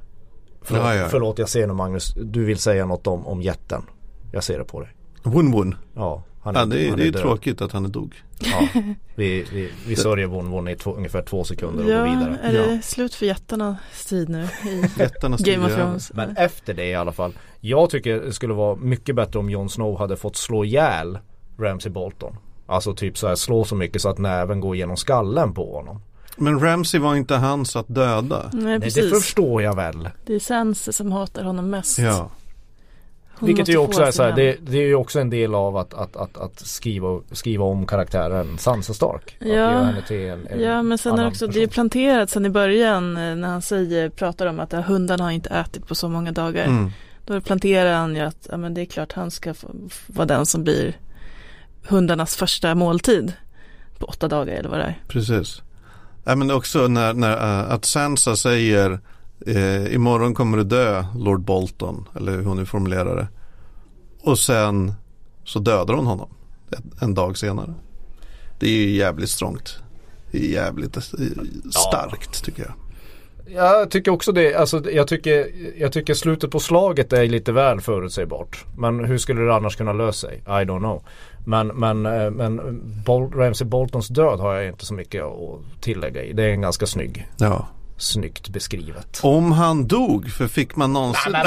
[0.61, 1.07] Förlåt, Ja, ja.
[1.09, 3.81] förlåt jag ser nu Magnus, du vill säga något om, om jätten.
[4.31, 4.89] Jag ser det på dig.
[5.23, 5.75] Wun Wun.
[5.95, 8.15] Ja, han Ja, det är, han det är tråkigt att han är dog.
[8.39, 8.67] Ja,
[9.15, 12.37] vi, vi, vi sörjer Won i två, ungefär två sekunder och går Ja, vidare.
[12.43, 12.81] är det Ja.
[12.81, 15.73] slut för jättarnas tid nu i Jättarnas Game of.
[15.75, 16.11] Thrones?
[16.13, 17.33] Men efter det i alla fall.
[17.59, 21.19] Jag tycker det skulle vara mycket bättre om Jon Snow hade fått slå ihjäl
[21.59, 22.35] Ramsey Bolton.
[22.65, 26.01] Alltså typ så här slå så mycket så att näven går genom skallen på honom.
[26.37, 28.49] Men Ramsey var inte hans att döda.
[28.53, 30.09] Nej Nej, det precis, förstår jag väl.
[30.25, 31.99] det är Sansa som hatar honom mest.
[31.99, 32.29] Ja.
[33.43, 35.29] Hon Vilket måste ju få också är så här, det, det är ju också en
[35.29, 39.37] del av att, att, att, att skriva, skriva om karaktären Sansa Stark.
[39.39, 39.53] Att Ja.
[39.53, 42.49] göra henne till en, en Ja men sen är också, det är planterat sen i
[42.49, 46.09] början eh, när han säger, pratar om att ja, hundarna har inte ätit på så
[46.09, 46.65] många dagar.
[46.65, 46.91] Mm.
[47.25, 49.53] Då planterar han ju att ja, men det är klart han ska
[50.07, 50.97] vara den som blir
[51.87, 53.33] hundarnas första måltid
[53.97, 55.01] på åtta dagar eller vad det är.
[55.07, 55.61] Precis.
[56.23, 58.99] Ja, men också när, när äh, att Sansa säger
[59.47, 63.27] eh, imorgon kommer du dö Lord Bolton eller hur hon nu formulerar det.
[64.21, 64.93] Och sen
[65.43, 66.29] så dödar hon honom
[67.01, 67.73] en, dag senare.
[68.59, 69.77] Det är ju jävligt strångt.
[70.31, 71.01] Det är jävligt eh,
[71.69, 72.73] starkt tycker jag.
[73.45, 77.81] Jag tycker också det, alltså jag tycker, jag tycker slutet på slaget är lite väl
[77.81, 78.65] förutsägbart.
[78.77, 80.37] Men hur skulle det annars kunna lösa sig?
[80.45, 81.03] I don't know.
[81.45, 86.23] Men, men, eh, men Bol- Ramsey Boltons död har jag inte så mycket att tillägga
[86.23, 86.33] i.
[86.33, 87.67] Det är en ganska snygg, Ja.
[87.97, 89.19] Snyggt beskrivet.
[89.23, 91.33] Om han dog, för fick man någonsin...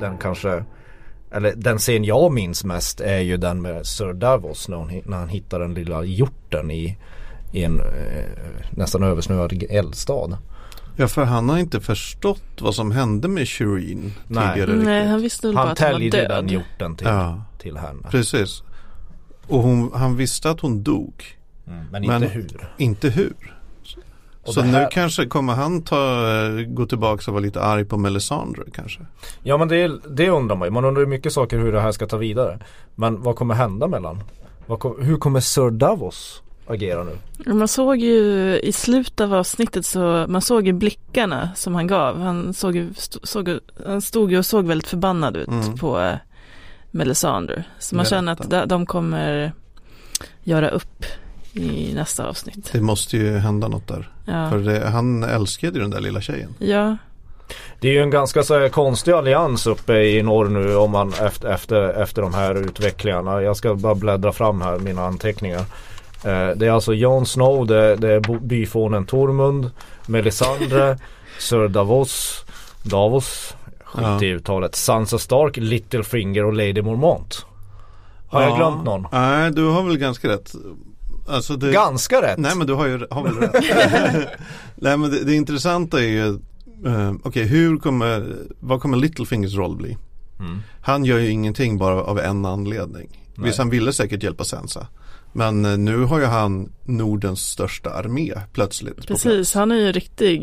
[0.00, 0.64] Den kanske,
[1.30, 5.16] eller den scen jag minns mest är ju den med Sir Davos när, hon, när
[5.16, 6.98] han hittar den lilla hjorten i,
[7.52, 8.24] i en eh,
[8.70, 10.38] nästan översnöad eldstad.
[10.96, 14.54] Ja, för han har inte förstått vad som hände med Shireen Nej.
[14.54, 14.76] tidigare.
[14.76, 15.10] Nej, riktigt.
[15.10, 16.50] han visste väl bara Han att han var täljde den död.
[16.50, 17.42] hjorten till, Ja.
[17.58, 18.02] till henne.
[18.10, 18.62] Precis.
[19.46, 21.24] Och hon, han visste att hon dog.
[21.66, 22.68] Mm, men inte Men- hur.
[22.76, 23.52] Inte hur.
[24.42, 26.22] Och Så det nu här- kanske kommer han ta,
[26.68, 29.00] gå tillbaka och vara lite arg på Melisandre kanske.
[29.42, 30.72] Ja men det, det undrar man ju.
[30.72, 32.58] Man undrar ju mycket saker hur det här ska ta vidare.
[32.94, 34.22] Men vad kommer hända mellan?
[34.66, 37.18] Vad hur kommer Sir Davos agera nu?
[37.54, 42.20] Man såg ju i slutet av avsnittet så man såg ju blickarna som han gav.
[42.20, 45.76] Han, såg, ju- såg, han stod ju och såg väldigt förbannad ut Mm.
[45.76, 46.14] på eh,
[46.90, 47.64] Melisandre.
[47.78, 49.52] Så man känner att de kommer
[50.42, 51.04] göra upp
[51.52, 52.68] i nästa avsnitt.
[52.72, 54.10] Det måste ju hända något där.
[54.26, 56.54] Ja, För det, han älskade ju den där lilla tjejen.
[56.58, 56.96] ja.
[57.80, 61.12] Det är ju en ganska så här, konstig allians uppe i norr nu om man
[61.20, 63.42] efter, efter, efter de här utvecklingarna.
[63.42, 65.64] Jag ska bara bläddra fram här mina anteckningar.
[66.26, 69.70] Eh, det är alltså Jon Snow, det, det är byfånen Tormund,
[70.06, 70.98] Melisandre,
[71.38, 72.44] Sir Davos,
[72.82, 74.22] Davos, skit Ja.
[74.22, 77.46] i uttalet, Sansa Stark, Littlefinger och Lady Mormont.
[78.28, 78.56] Har jag Ja.
[78.56, 79.06] glömt någon?
[79.12, 80.54] Nej, du har väl ganska rätt.
[81.28, 82.38] Alltså det, Ganska rätt!
[82.38, 83.52] Nej men du har ju har väl rätt.
[84.74, 86.26] Nej men det, det intressanta är ju
[86.86, 88.26] eh, Okej hur kommer
[88.60, 89.96] Vad kommer Littlefingers roll bli?
[90.38, 90.58] Mm.
[90.82, 93.46] Han gör ju ingenting bara av en anledning Nej.
[93.46, 94.86] Visst han ville säkert hjälpa Sansa
[95.36, 100.40] Men eh, nu har ju han Nordens största armé plötsligt Precis, han är ju riktig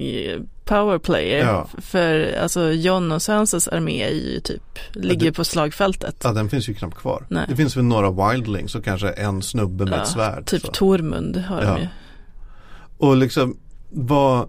[0.66, 1.40] powerplayer.
[1.46, 1.68] Ja.
[1.82, 6.16] För alltså John och Sansas armé är ju typ, ligger det- på slagfältet.
[6.24, 7.46] Ja den finns ju knappt kvar Nej.
[7.50, 10.72] Det finns väl några wildlings och kanske en snubbe med Ja, ett svärd Typ så.
[10.72, 11.74] Tormund har Ja.
[11.76, 11.88] de ju.
[12.98, 13.58] Och liksom
[13.90, 14.40] vad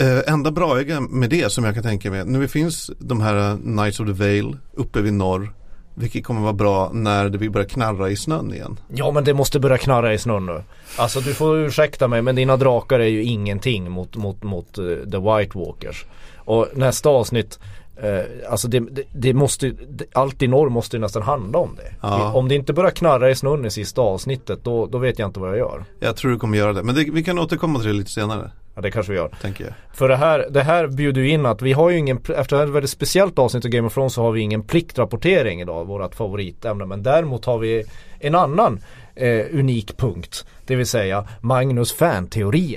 [0.00, 3.56] eh, Enda braiga med det som jag kan tänka mig Nu finns de här eh,
[3.58, 5.54] Knights of the Vale uppe vid norr
[5.98, 9.60] Vilket kommer vara bra när det börjar knarra i snön igen Ja men det måste
[9.60, 10.62] börja knarra i snön nu.
[10.98, 14.84] Alltså du får ursäkta mig men dina drakar är ju ingenting mot, mot, mot eh,
[14.84, 16.04] The White Walkers.
[16.36, 17.58] Och nästa avsnitt
[17.96, 21.76] eh, Alltså det, det, det måste det, Allt i norr måste ju nästan handla om
[21.76, 21.94] det.
[22.00, 22.32] Ja.
[22.32, 25.40] Om det inte börjar knarra i snön i sista avsnittet då, då vet jag inte
[25.40, 25.84] vad jag gör.
[26.00, 28.82] Jag tror det kommer göra det Men vi kan återkomma till det lite senare Ja
[28.82, 29.28] det kanske vi gör.
[29.42, 32.20] Tänker jag För det här, det här bjuder ju in att vi har ju ingen,
[32.36, 35.84] efter ett väldigt speciellt avsnitt av Game of Thrones så har vi ingen pliktrapportering idag,
[35.84, 36.86] vårat favoritämne.
[36.86, 37.84] Men däremot har vi
[38.20, 38.80] en annan
[39.14, 40.46] eh, unik punkt.
[40.66, 42.76] Det vill säga Magnus fan-teori.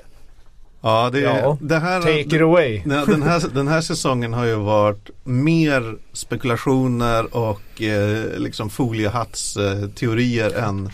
[0.82, 2.82] Ja det, Ja, det här Take it away.
[2.86, 10.90] Den, här, den här säsongen har ju varit mer spekulationer och eh, liksom foliehattsteorier än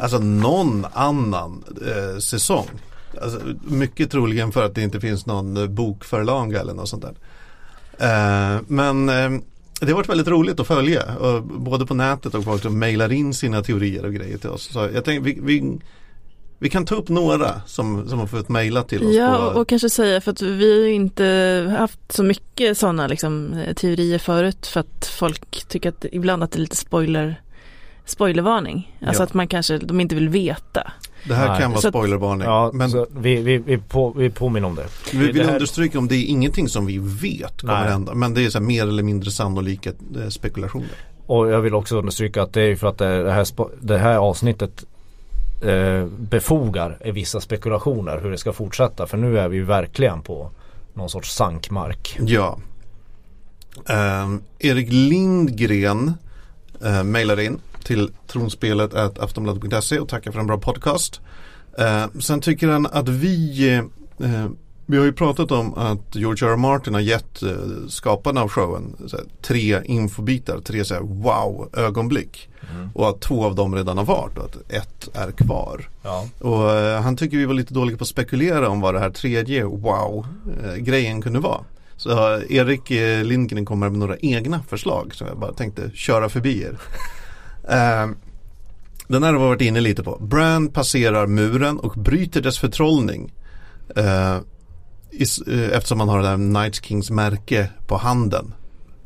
[0.00, 2.68] alltså någon annan eh, säsong.
[3.22, 7.14] Alltså, mycket troligen för att det inte finns någon eh, bokförlag eller något sånt där.
[7.98, 9.30] Eh, men eh,
[9.80, 13.12] det har varit väldigt roligt att följa, och, både på nätet och folk som mejlar
[13.12, 14.72] in sina teorier och grejer till oss.
[14.72, 15.78] Så jag tänkte vi, vi,
[16.58, 19.14] vi kan ta upp några som, som har fått mejla till oss.
[19.14, 21.26] Ja, på, och kanske säga för att vi har inte
[21.78, 26.56] haft så mycket sådana liksom, teorier förut för att folk tycker att ibland att det
[26.56, 27.40] är lite spoiler
[28.04, 28.96] spoilervarning.
[29.06, 29.24] Alltså Ja.
[29.24, 30.92] att man kanske, de inte vill veta.
[31.24, 31.60] Det här Nej.
[31.60, 32.46] kan vara Så spoilervarning.
[32.46, 34.86] Ja, men vi, vi, vi, på, vi påminner om det.
[35.12, 37.90] vi vill det här- understryka om det är ingenting som vi vet kommer Nej.
[37.90, 38.14] hända.
[38.14, 40.88] Men det är så mer eller mindre sannolika eh, spekulationer.
[41.26, 43.46] Och jag vill också understryka att det är för att det här,
[43.80, 44.84] det här avsnittet
[45.62, 49.06] eh, befogar vissa spekulationer hur det ska fortsätta.
[49.06, 50.50] För nu är vi verkligen på
[50.94, 52.18] någon sorts sankmark.
[52.26, 52.58] Ja.
[53.86, 56.12] Ehm, Erik Lindgren
[56.84, 61.20] uh, mejlar in till tronspelet at aftonbladet.se och tackar för en bra podcast.
[61.78, 63.68] Eh, sen tycker han att vi
[64.18, 64.48] eh,
[64.86, 66.52] vi har ju pratat om att George R.
[66.52, 66.56] R.
[66.56, 67.50] Martin har gett eh,
[67.88, 72.48] skaparna av showen såhär, tre infobitar, tre såhär, wow ögonblick.
[72.74, 72.90] Mm.
[72.94, 75.88] Och att två av dem redan har varit och att ett är kvar.
[76.02, 76.28] Ja.
[76.38, 79.10] Och eh, han tycker vi var lite dåliga på att spekulera om vad det här
[79.10, 80.26] tredje wow
[80.64, 81.60] eh, grejen kunde vara.
[81.96, 86.28] Så eh, Erik eh, Lindgren kommer med några egna förslag som jag bara tänkte köra
[86.28, 86.78] förbi er.
[87.68, 88.08] Eh,
[89.08, 90.16] den här har vi varit inne lite på.
[90.20, 93.32] Bran passerar muren och bryter dess förtrollning.
[93.96, 94.36] Eh,
[95.10, 98.54] i, s- eh, eftersom man har det där Night Kings märke på handen.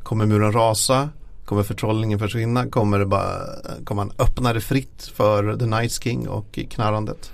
[0.03, 1.09] Kommer muren rasa?
[1.45, 2.69] Kommer förtrollningen försvinna?
[2.69, 3.37] Kommer, det bara,
[3.85, 7.31] kommer man öppna det fritt för The Night King och knarrandet?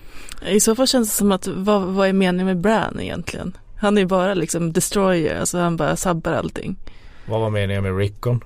[0.47, 3.57] I så fall känns det som att vad, vad är meningen med Bran egentligen?
[3.77, 6.75] Han är ju bara liksom destroyer, alltså han bara sabbar allting.
[7.25, 8.41] Vad var meningen med Rickon?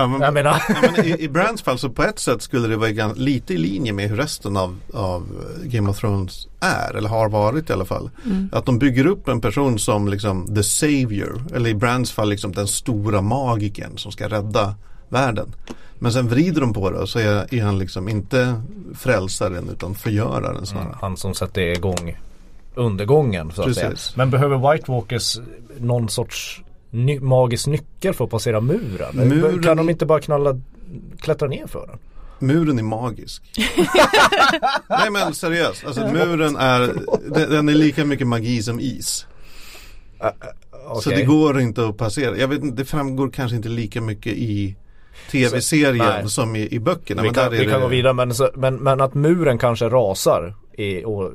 [0.00, 2.68] Ja, men, Jag menar, ja, men i, I Brands fall så på ett sätt skulle
[2.68, 5.26] det vara lite i linje med hur resten av, av
[5.64, 8.10] Game of Thrones är eller har varit i alla fall.
[8.24, 8.48] Mm.
[8.52, 12.52] Att de bygger upp en person som liksom the savior eller i Brands fall liksom
[12.52, 14.74] den stora magiken som ska rädda
[15.08, 15.54] världen.
[15.98, 18.62] Men sen vrider de på det och så är, är han liksom inte
[18.94, 20.86] frälsaren utan förgöraren snarare.
[20.86, 22.16] Mm, han som sätter igång
[22.74, 23.92] undergången så att säga.
[24.14, 25.38] Men behöver White Walkers
[25.78, 29.16] någon sorts ny- magisk nyckel för att passera muren?
[29.28, 30.60] Muren kan de inte bara knalla,
[31.20, 31.98] klättra ner för den?
[32.48, 33.42] Muren är magisk.
[34.88, 36.94] Nej men seriöst, alltså muren är,
[37.50, 39.26] den, är lika mycket magi som is.
[40.20, 41.16] Så Okej.
[41.16, 42.36] det går inte att passera.
[42.36, 44.76] Jag vet det framgår kanske inte lika mycket i
[45.26, 47.22] Så- tv-serien som i, i böckerna.
[47.22, 49.14] Vi men kan, där är vi kan det, gå vidare men, så, men, men att
[49.14, 50.54] muren kanske rasar
[51.04, 51.32] och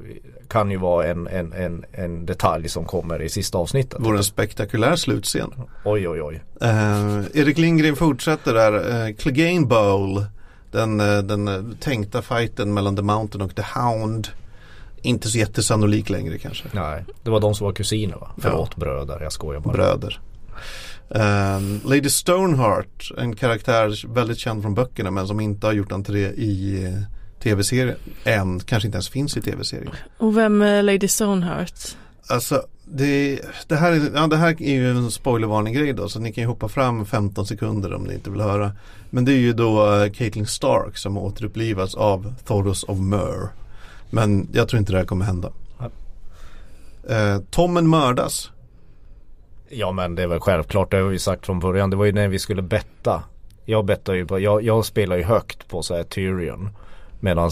[0.47, 3.99] kan ju vara en, en, en, en detalj som kommer i sista avsnittet.
[3.99, 5.53] vore en spektakulär slutscen.
[5.86, 6.43] Oj oj oj.
[6.62, 8.73] Eh, Erik Lindgren fortsätter där.
[8.73, 10.25] Uh, Clegane Bowl.
[10.71, 14.27] Den, eh, den eh, tänkta fighten mellan The Mountain och The Hound.
[15.01, 16.65] Inte så jättesannolik längre kanske.
[16.71, 18.32] Nej, det var de som var kusiner va?
[18.38, 19.73] Förlåt bröder, jag skojar bara.
[19.73, 20.19] bröder.
[21.10, 26.19] Ehm, Lady Stoneheart, en karaktär väldigt känd från böckerna men som inte har gjort entré
[26.19, 27.12] i eh,
[27.43, 29.91] tv-serien än, kanske inte ens finns i tv-serien.
[30.17, 31.95] Och vem är Lady Stoneheart?
[32.27, 36.19] Alltså det, det, här är, ja, det här är ju en spoilervarning grej då så
[36.19, 38.71] ni kan ju hoppa fram 15 sekunder om ni inte vill höra.
[39.10, 43.49] Men det är ju då uh, Caitlyn Stark som återupplivas av Thoros of Myr.
[44.10, 45.51] Men jag tror inte det här kommer hända.
[47.10, 48.51] Uh, Tommen mördas.
[49.69, 51.89] Ja men det är väl självklart, det har vi sagt från början.
[51.89, 53.23] Det var ju när vi skulle betta.
[53.65, 56.69] Jag bettar ju på, jag, jag spelar ju högt på så här Tyrion.
[57.23, 57.51] Medan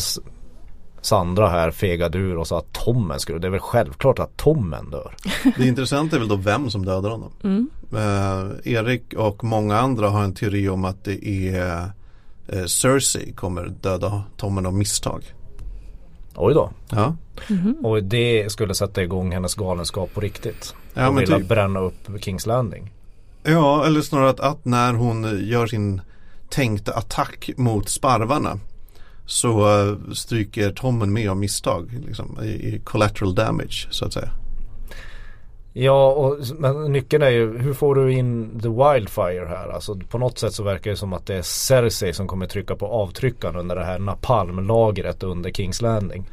[1.01, 4.89] Sandra här fegade ur och sa att Tommen skulle, det är väl självklart att Tommen
[4.89, 5.15] dör.
[5.57, 7.31] Det intressanta är väl då vem som dödar honom.
[7.43, 7.69] Mm.
[7.93, 11.91] Eh, Erik och många andra har en teori om att det är
[12.47, 15.33] eh, Cersei kommer döda Tommen av misstag.
[16.35, 16.71] Oj då.
[16.89, 17.15] Ja,
[17.83, 20.75] Och det skulle sätta igång hennes galenskap på riktigt.
[20.93, 21.47] Ja, och men vilja typ.
[21.47, 22.91] bränna upp Kings Landing.
[23.43, 26.01] ja eller snarare att, att när hon gör sin
[26.49, 28.59] tänkta attack mot sparvarna
[29.31, 34.29] så eh, stryker Tommen med av misstag liksom, i, collateral damage så att säga.
[35.73, 39.69] Ja, och, men nyckeln är ju hur får du in the wildfire här?
[39.69, 42.75] Alltså på något sätt så verkar det som att det är Cersei som kommer trycka
[42.75, 46.29] på avtryckaren under det här napalmlagret under Kings Landing.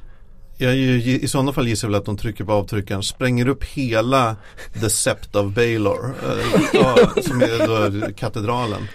[0.56, 3.64] Jag, i, I sådana fall gissar jag väl att de trycker på avtryckaren, spränger upp
[3.64, 4.36] hela
[4.80, 8.88] The Sept of Baelor, eh, ja, som är då katedralen.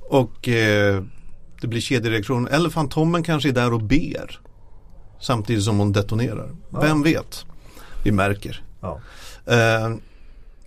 [0.00, 1.02] Och eh,
[1.60, 2.48] det blir kedjereaktion.
[2.48, 4.40] Eller Fantomen kanske är där och ber.
[5.20, 6.50] Samtidigt som hon detonerar.
[6.70, 7.44] Vem vet?
[8.04, 8.62] Vi märker.
[8.80, 9.00] Ja.
[9.46, 9.94] Eh,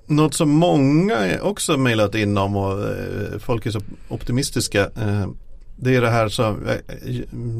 [0.05, 4.81] något som många också mejlat in om och eh, folk är så optimistiska.
[4.81, 5.27] Eh,
[5.75, 6.77] det är det här som eh,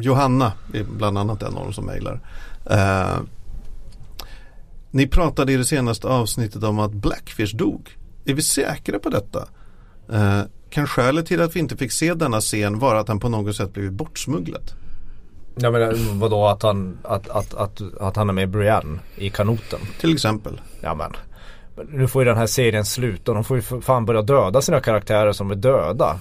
[0.01, 2.21] Johanna är bland annat en av dem som mejlar.
[2.69, 3.19] Eh,
[4.91, 7.97] ni pratade i det senaste avsnittet om att Blackfish dog.
[8.25, 9.47] Är vi säkra på detta?
[10.71, 13.29] Eh, kan skälet till att vi inte fick se denna scen vara att han på
[13.29, 14.71] något sätt blivit bortsmugglad?
[15.55, 19.79] Jag menar vadå att han, att, att, att, att han är med Brienne i kanoten?
[19.99, 20.61] Till exempel.
[20.81, 21.11] Ja men.
[21.75, 23.33] men Nu får ju den här serien sluta.
[23.33, 26.19] De får ju fan börja döda sina karaktärer som är döda.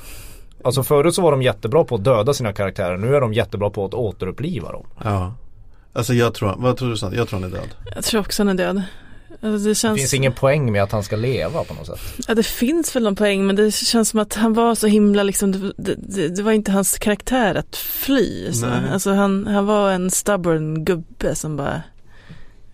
[0.64, 2.96] Alltså förut så var de jättebra på att döda sina karaktärer.
[2.96, 4.86] Nu är de jättebra på att återuppliva dem.
[5.04, 5.34] Ja.
[5.92, 7.18] Alltså jag tror, vad tror du Sandra?
[7.18, 7.68] Jag tror han är död.
[7.94, 8.82] Jag tror också han är död.
[9.42, 12.00] Alltså det, Det känns, finns ingen poäng med att han ska leva på något sätt.
[12.28, 15.22] ja, det finns väl någon poäng men det känns som att han var så himla
[15.22, 18.52] liksom, det, det, det, det var inte hans karaktär att fly.
[18.52, 18.66] Så.
[18.66, 18.90] Nej.
[18.92, 21.82] Alltså han, han var en stubborn gubbe som bara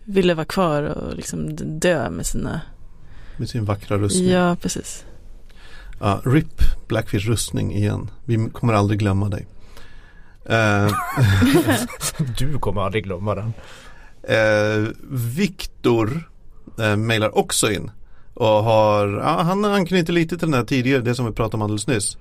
[0.05, 2.61] ville vara kvar och liksom dö med sina,
[3.37, 4.29] Med sin vackra rustning.
[4.31, 5.05] ja precis.
[6.01, 8.11] Ja, RIP Blackfish rustning igen.
[8.25, 9.47] Vi kommer aldrig glömma dig.
[10.49, 10.89] Eh,
[12.39, 13.53] Du kommer aldrig glömma den.
[14.23, 14.89] Eh,
[15.37, 16.31] Viktor
[16.79, 17.91] eh, mejlar också in
[18.35, 21.63] och har, ja, han anknyter lite till den här tidigare, det som vi pratade om
[21.63, 22.17] alldeles nyss.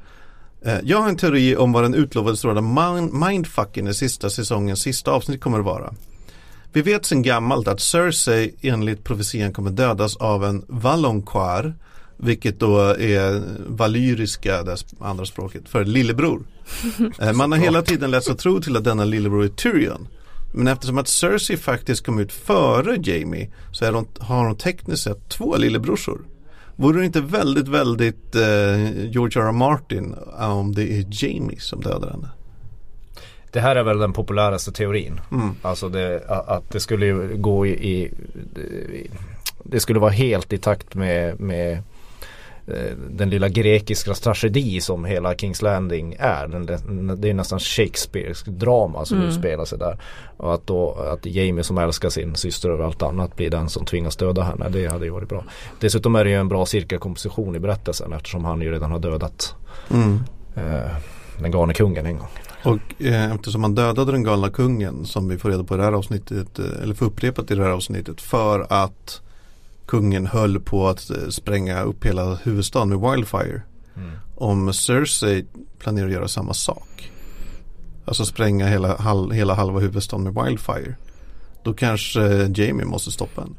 [0.66, 4.82] Eh, jag har en teori om vad den utlovade stora mind mindfucken i sista säsongens
[4.82, 5.94] sista avsnitt kommer att vara.
[6.74, 11.74] Vi vet sedan gammalt att Cersei enligt profetian kommer dödas av en Valonquar
[12.18, 16.44] vilket då är valyriska, det andra språket, för lillebror.
[17.20, 20.08] Eh, Man har hela tiden lätt sig tro till att denna lillebror är Tyrion.
[20.58, 25.30] Men eftersom att Cersei faktiskt kom ut före Jamie så de, har hon tekniskt sett
[25.30, 26.22] två lillebrorsor.
[26.76, 29.48] Vore det inte väldigt, väldigt eh, George R.
[29.48, 29.52] R.
[29.52, 32.30] Martin om det är Jamie som dödar henne?
[33.52, 35.22] Det här är väl den populäraste teorin.
[35.32, 35.50] Mm.
[35.62, 38.12] Alltså det, att det skulle gå i, i
[39.64, 41.84] Det skulle vara helt i takt med, med
[43.10, 46.48] den lilla grekiska tragedi som hela Kings Landing är.
[46.48, 46.66] Den,
[47.22, 49.30] det är nästan Shakespearesk drama som Mm.
[49.30, 49.98] utspelar sig där.
[50.38, 53.86] Och att då att Jamie som älskar sin syster över allt annat blir den som
[53.86, 54.70] tvingas döda henne.
[54.70, 55.44] Det hade ju varit bra.
[55.80, 59.56] Dessutom är det ju en bra cirkelkomposition i berättelsen eftersom han ju redan har dödat
[59.92, 60.20] Mm.
[60.56, 60.92] eh,
[61.40, 62.28] den galne kungen en gång.
[62.64, 65.84] Och eh, eftersom han dödade den galna kungen som vi får reda på i det
[65.84, 69.22] här avsnittet, eh, eller får upprepat i det här avsnittet för att
[69.86, 73.62] kungen höll på att eh, spränga upp hela huvudstaden med Wildfire.
[73.96, 74.12] Mm.
[74.36, 75.46] Om Cersei
[75.80, 77.12] planerar att göra samma sak.
[78.06, 80.96] Alltså spränga hela, hal, hela halva huvudstaden med Wildfire.
[81.64, 83.56] Då kanske eh, Jamie måste stoppa henne.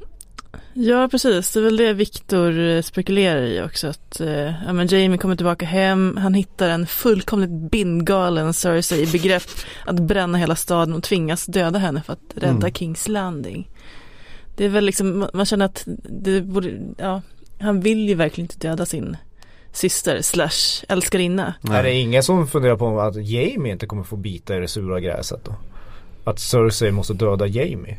[0.75, 1.53] Ja, precis.
[1.53, 3.89] Det är väl det Viktor eh, spekulerar i också.
[3.89, 6.17] Att eh, ja, men Jamie kommer tillbaka hem.
[6.17, 9.43] Han hittar en fullkomligt bindgalen Cersei i begrepp
[9.85, 12.73] att bränna hela staden och tvingas döda henne för att rädda Mm.
[12.73, 13.69] Kings Landing.
[14.57, 17.23] Det är väl liksom, man- känner att det borde, ja,
[17.61, 19.17] han vill ju verkligen inte döda sin
[19.73, 21.55] syster slash älskarinna.
[21.71, 25.01] Är det ingen som funderar på att Jamie inte kommer få bita i det sura
[25.01, 25.55] gräset då?
[26.25, 27.99] Att Cersei måste döda Jamie?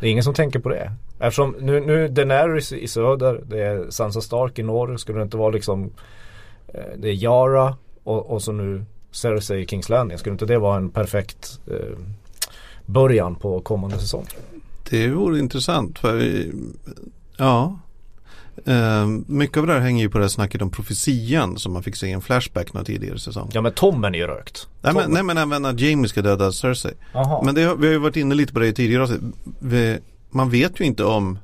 [0.00, 0.92] Det är ingen som tänker på det.
[1.20, 4.96] Eftersom nu, nu Daenerys i söder, det är Sansa Stark i norr.
[4.96, 5.90] Skulle det inte vara liksom
[6.74, 10.18] eh, Det är Yara och, och så nu Cersei i Kings Landing.
[10.18, 11.98] Skulle inte det vara en perfekt eh,
[12.86, 14.26] början på kommande säsong?
[14.90, 15.98] Det vore intressant.
[15.98, 16.52] För, vi-
[17.36, 17.78] ja.
[18.66, 21.82] Eh, mycket av det här hänger ju på det här snacket om profetian som man
[21.82, 23.50] fick se i en flashback några tidigare säsong.
[23.54, 24.68] Ja men Tommen är ju rökt.
[24.82, 26.92] Nej men, nej men även att Jamie ska döda Cersei.
[27.12, 27.42] Jaha.
[27.44, 29.20] Men det, vi har ju varit inne lite på det i tidigare avsnitt.
[30.30, 31.38] Man vet ju inte om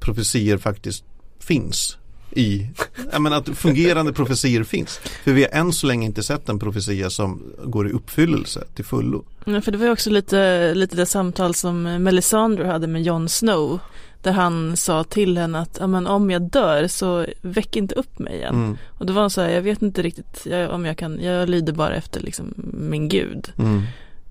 [0.00, 1.04] profetier faktiskt
[1.40, 1.98] finns
[2.32, 2.66] i,
[3.12, 4.98] jag menar att fungerande profetier finns.
[5.24, 8.84] För vi har än så länge inte sett en profetia som går i uppfyllelse till
[8.84, 9.24] fullo.
[9.44, 13.28] Ja, för det var ju också lite, lite det samtal som Melisandre hade med Jon
[13.28, 13.78] Snow.
[14.22, 18.34] Där han sa till henne att men om jag dör så väck inte upp mig
[18.34, 18.54] igen.
[18.54, 21.20] Mm, Och då var hon så här, jag vet inte riktigt jag, om jag kan,
[21.20, 23.52] jag lyder bara efter liksom min gud.
[23.58, 23.82] mm,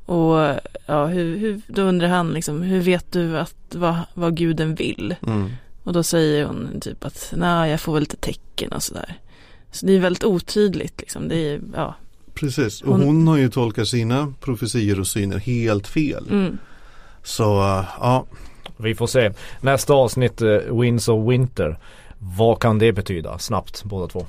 [0.05, 4.75] Och ja, hur, hur, då undrar han liksom, hur vet du att vad, vad guden
[4.75, 5.15] vill?
[5.27, 5.51] mm.
[5.83, 9.19] Och då säger hon typ att, nej jag får väl lite tecken och sådär.
[9.71, 11.95] Så det är väldigt otydligt liksom, det är, ja.
[12.33, 16.27] Precis, och Hon- hon har ju tolkat sina profetier och syner helt fel.
[16.29, 16.57] Mm.
[17.23, 18.25] Så uh, ja,
[18.77, 19.31] Vi får se.
[19.61, 21.79] Nästa avsnitt, eh, Winds of Winter.
[22.19, 23.39] Vad kan det betyda?
[23.39, 24.25] Snabbt båda två.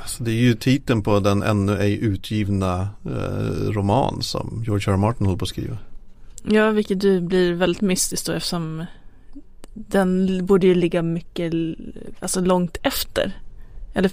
[0.00, 4.92] alltså det är ju titeln på den ännu ej utgivna eh, roman som George R.
[4.92, 4.96] R.
[4.96, 5.78] Martin håller på att skriva.
[6.42, 8.84] Ja, vilket ju blir väldigt mystiskt då eftersom
[9.76, 11.52] den borde ju ligga mycket,
[12.20, 13.32] alltså långt efter.
[13.94, 14.10] Eller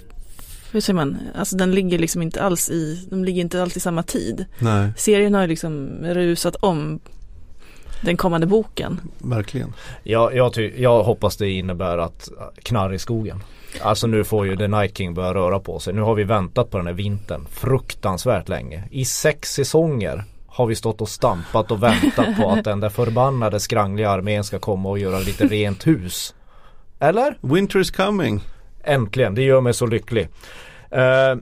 [0.72, 1.18] hur säger man?
[1.34, 4.44] Alltså den ligger liksom inte alls i, de ligger inte alltid i samma tid.
[4.58, 7.00] Nej, Serien har ju liksom rusat om
[8.02, 9.00] den kommande boken.
[9.18, 9.72] verkligen.
[10.02, 13.42] Jag, jag, ty- jag hoppas det innebär att äh, knarr i skogen.
[13.82, 15.94] Alltså nu får ju The Night King börja röra på sig.
[15.94, 18.84] Nu har vi väntat på den här vintern fruktansvärt länge.
[18.90, 20.24] I sex säsonger
[20.54, 24.58] har vi stått och stampat och väntat på att den där förbannade skrangliga armén ska
[24.58, 26.34] komma och göra lite rent hus.
[27.00, 27.38] Eller?
[27.40, 28.40] Winter is coming.
[28.84, 30.28] Äntligen, det gör mig så lycklig.
[30.90, 31.36] Eh,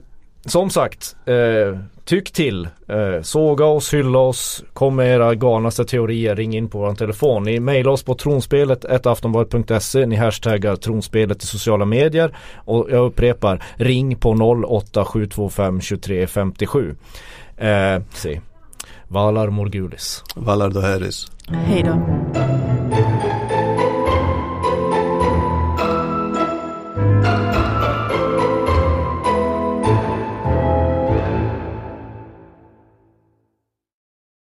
[0.45, 2.67] som sagt, eh, tyck till.
[2.87, 7.43] Eh, såga oss, hylla oss, kom med era galnaste teorier, ring in på vår telefon.
[7.43, 13.63] Ni mejlar oss på tronspelet aftonbladet.se, ni hashtaggar tronspelet i sociala medier och jag upprepar,
[13.75, 16.95] ring på 08725 2357.
[17.57, 18.41] Eh, se.
[19.13, 20.23] Valar Morgulis.
[20.35, 21.27] Valar Dohaeris.
[21.47, 21.99] Hej då.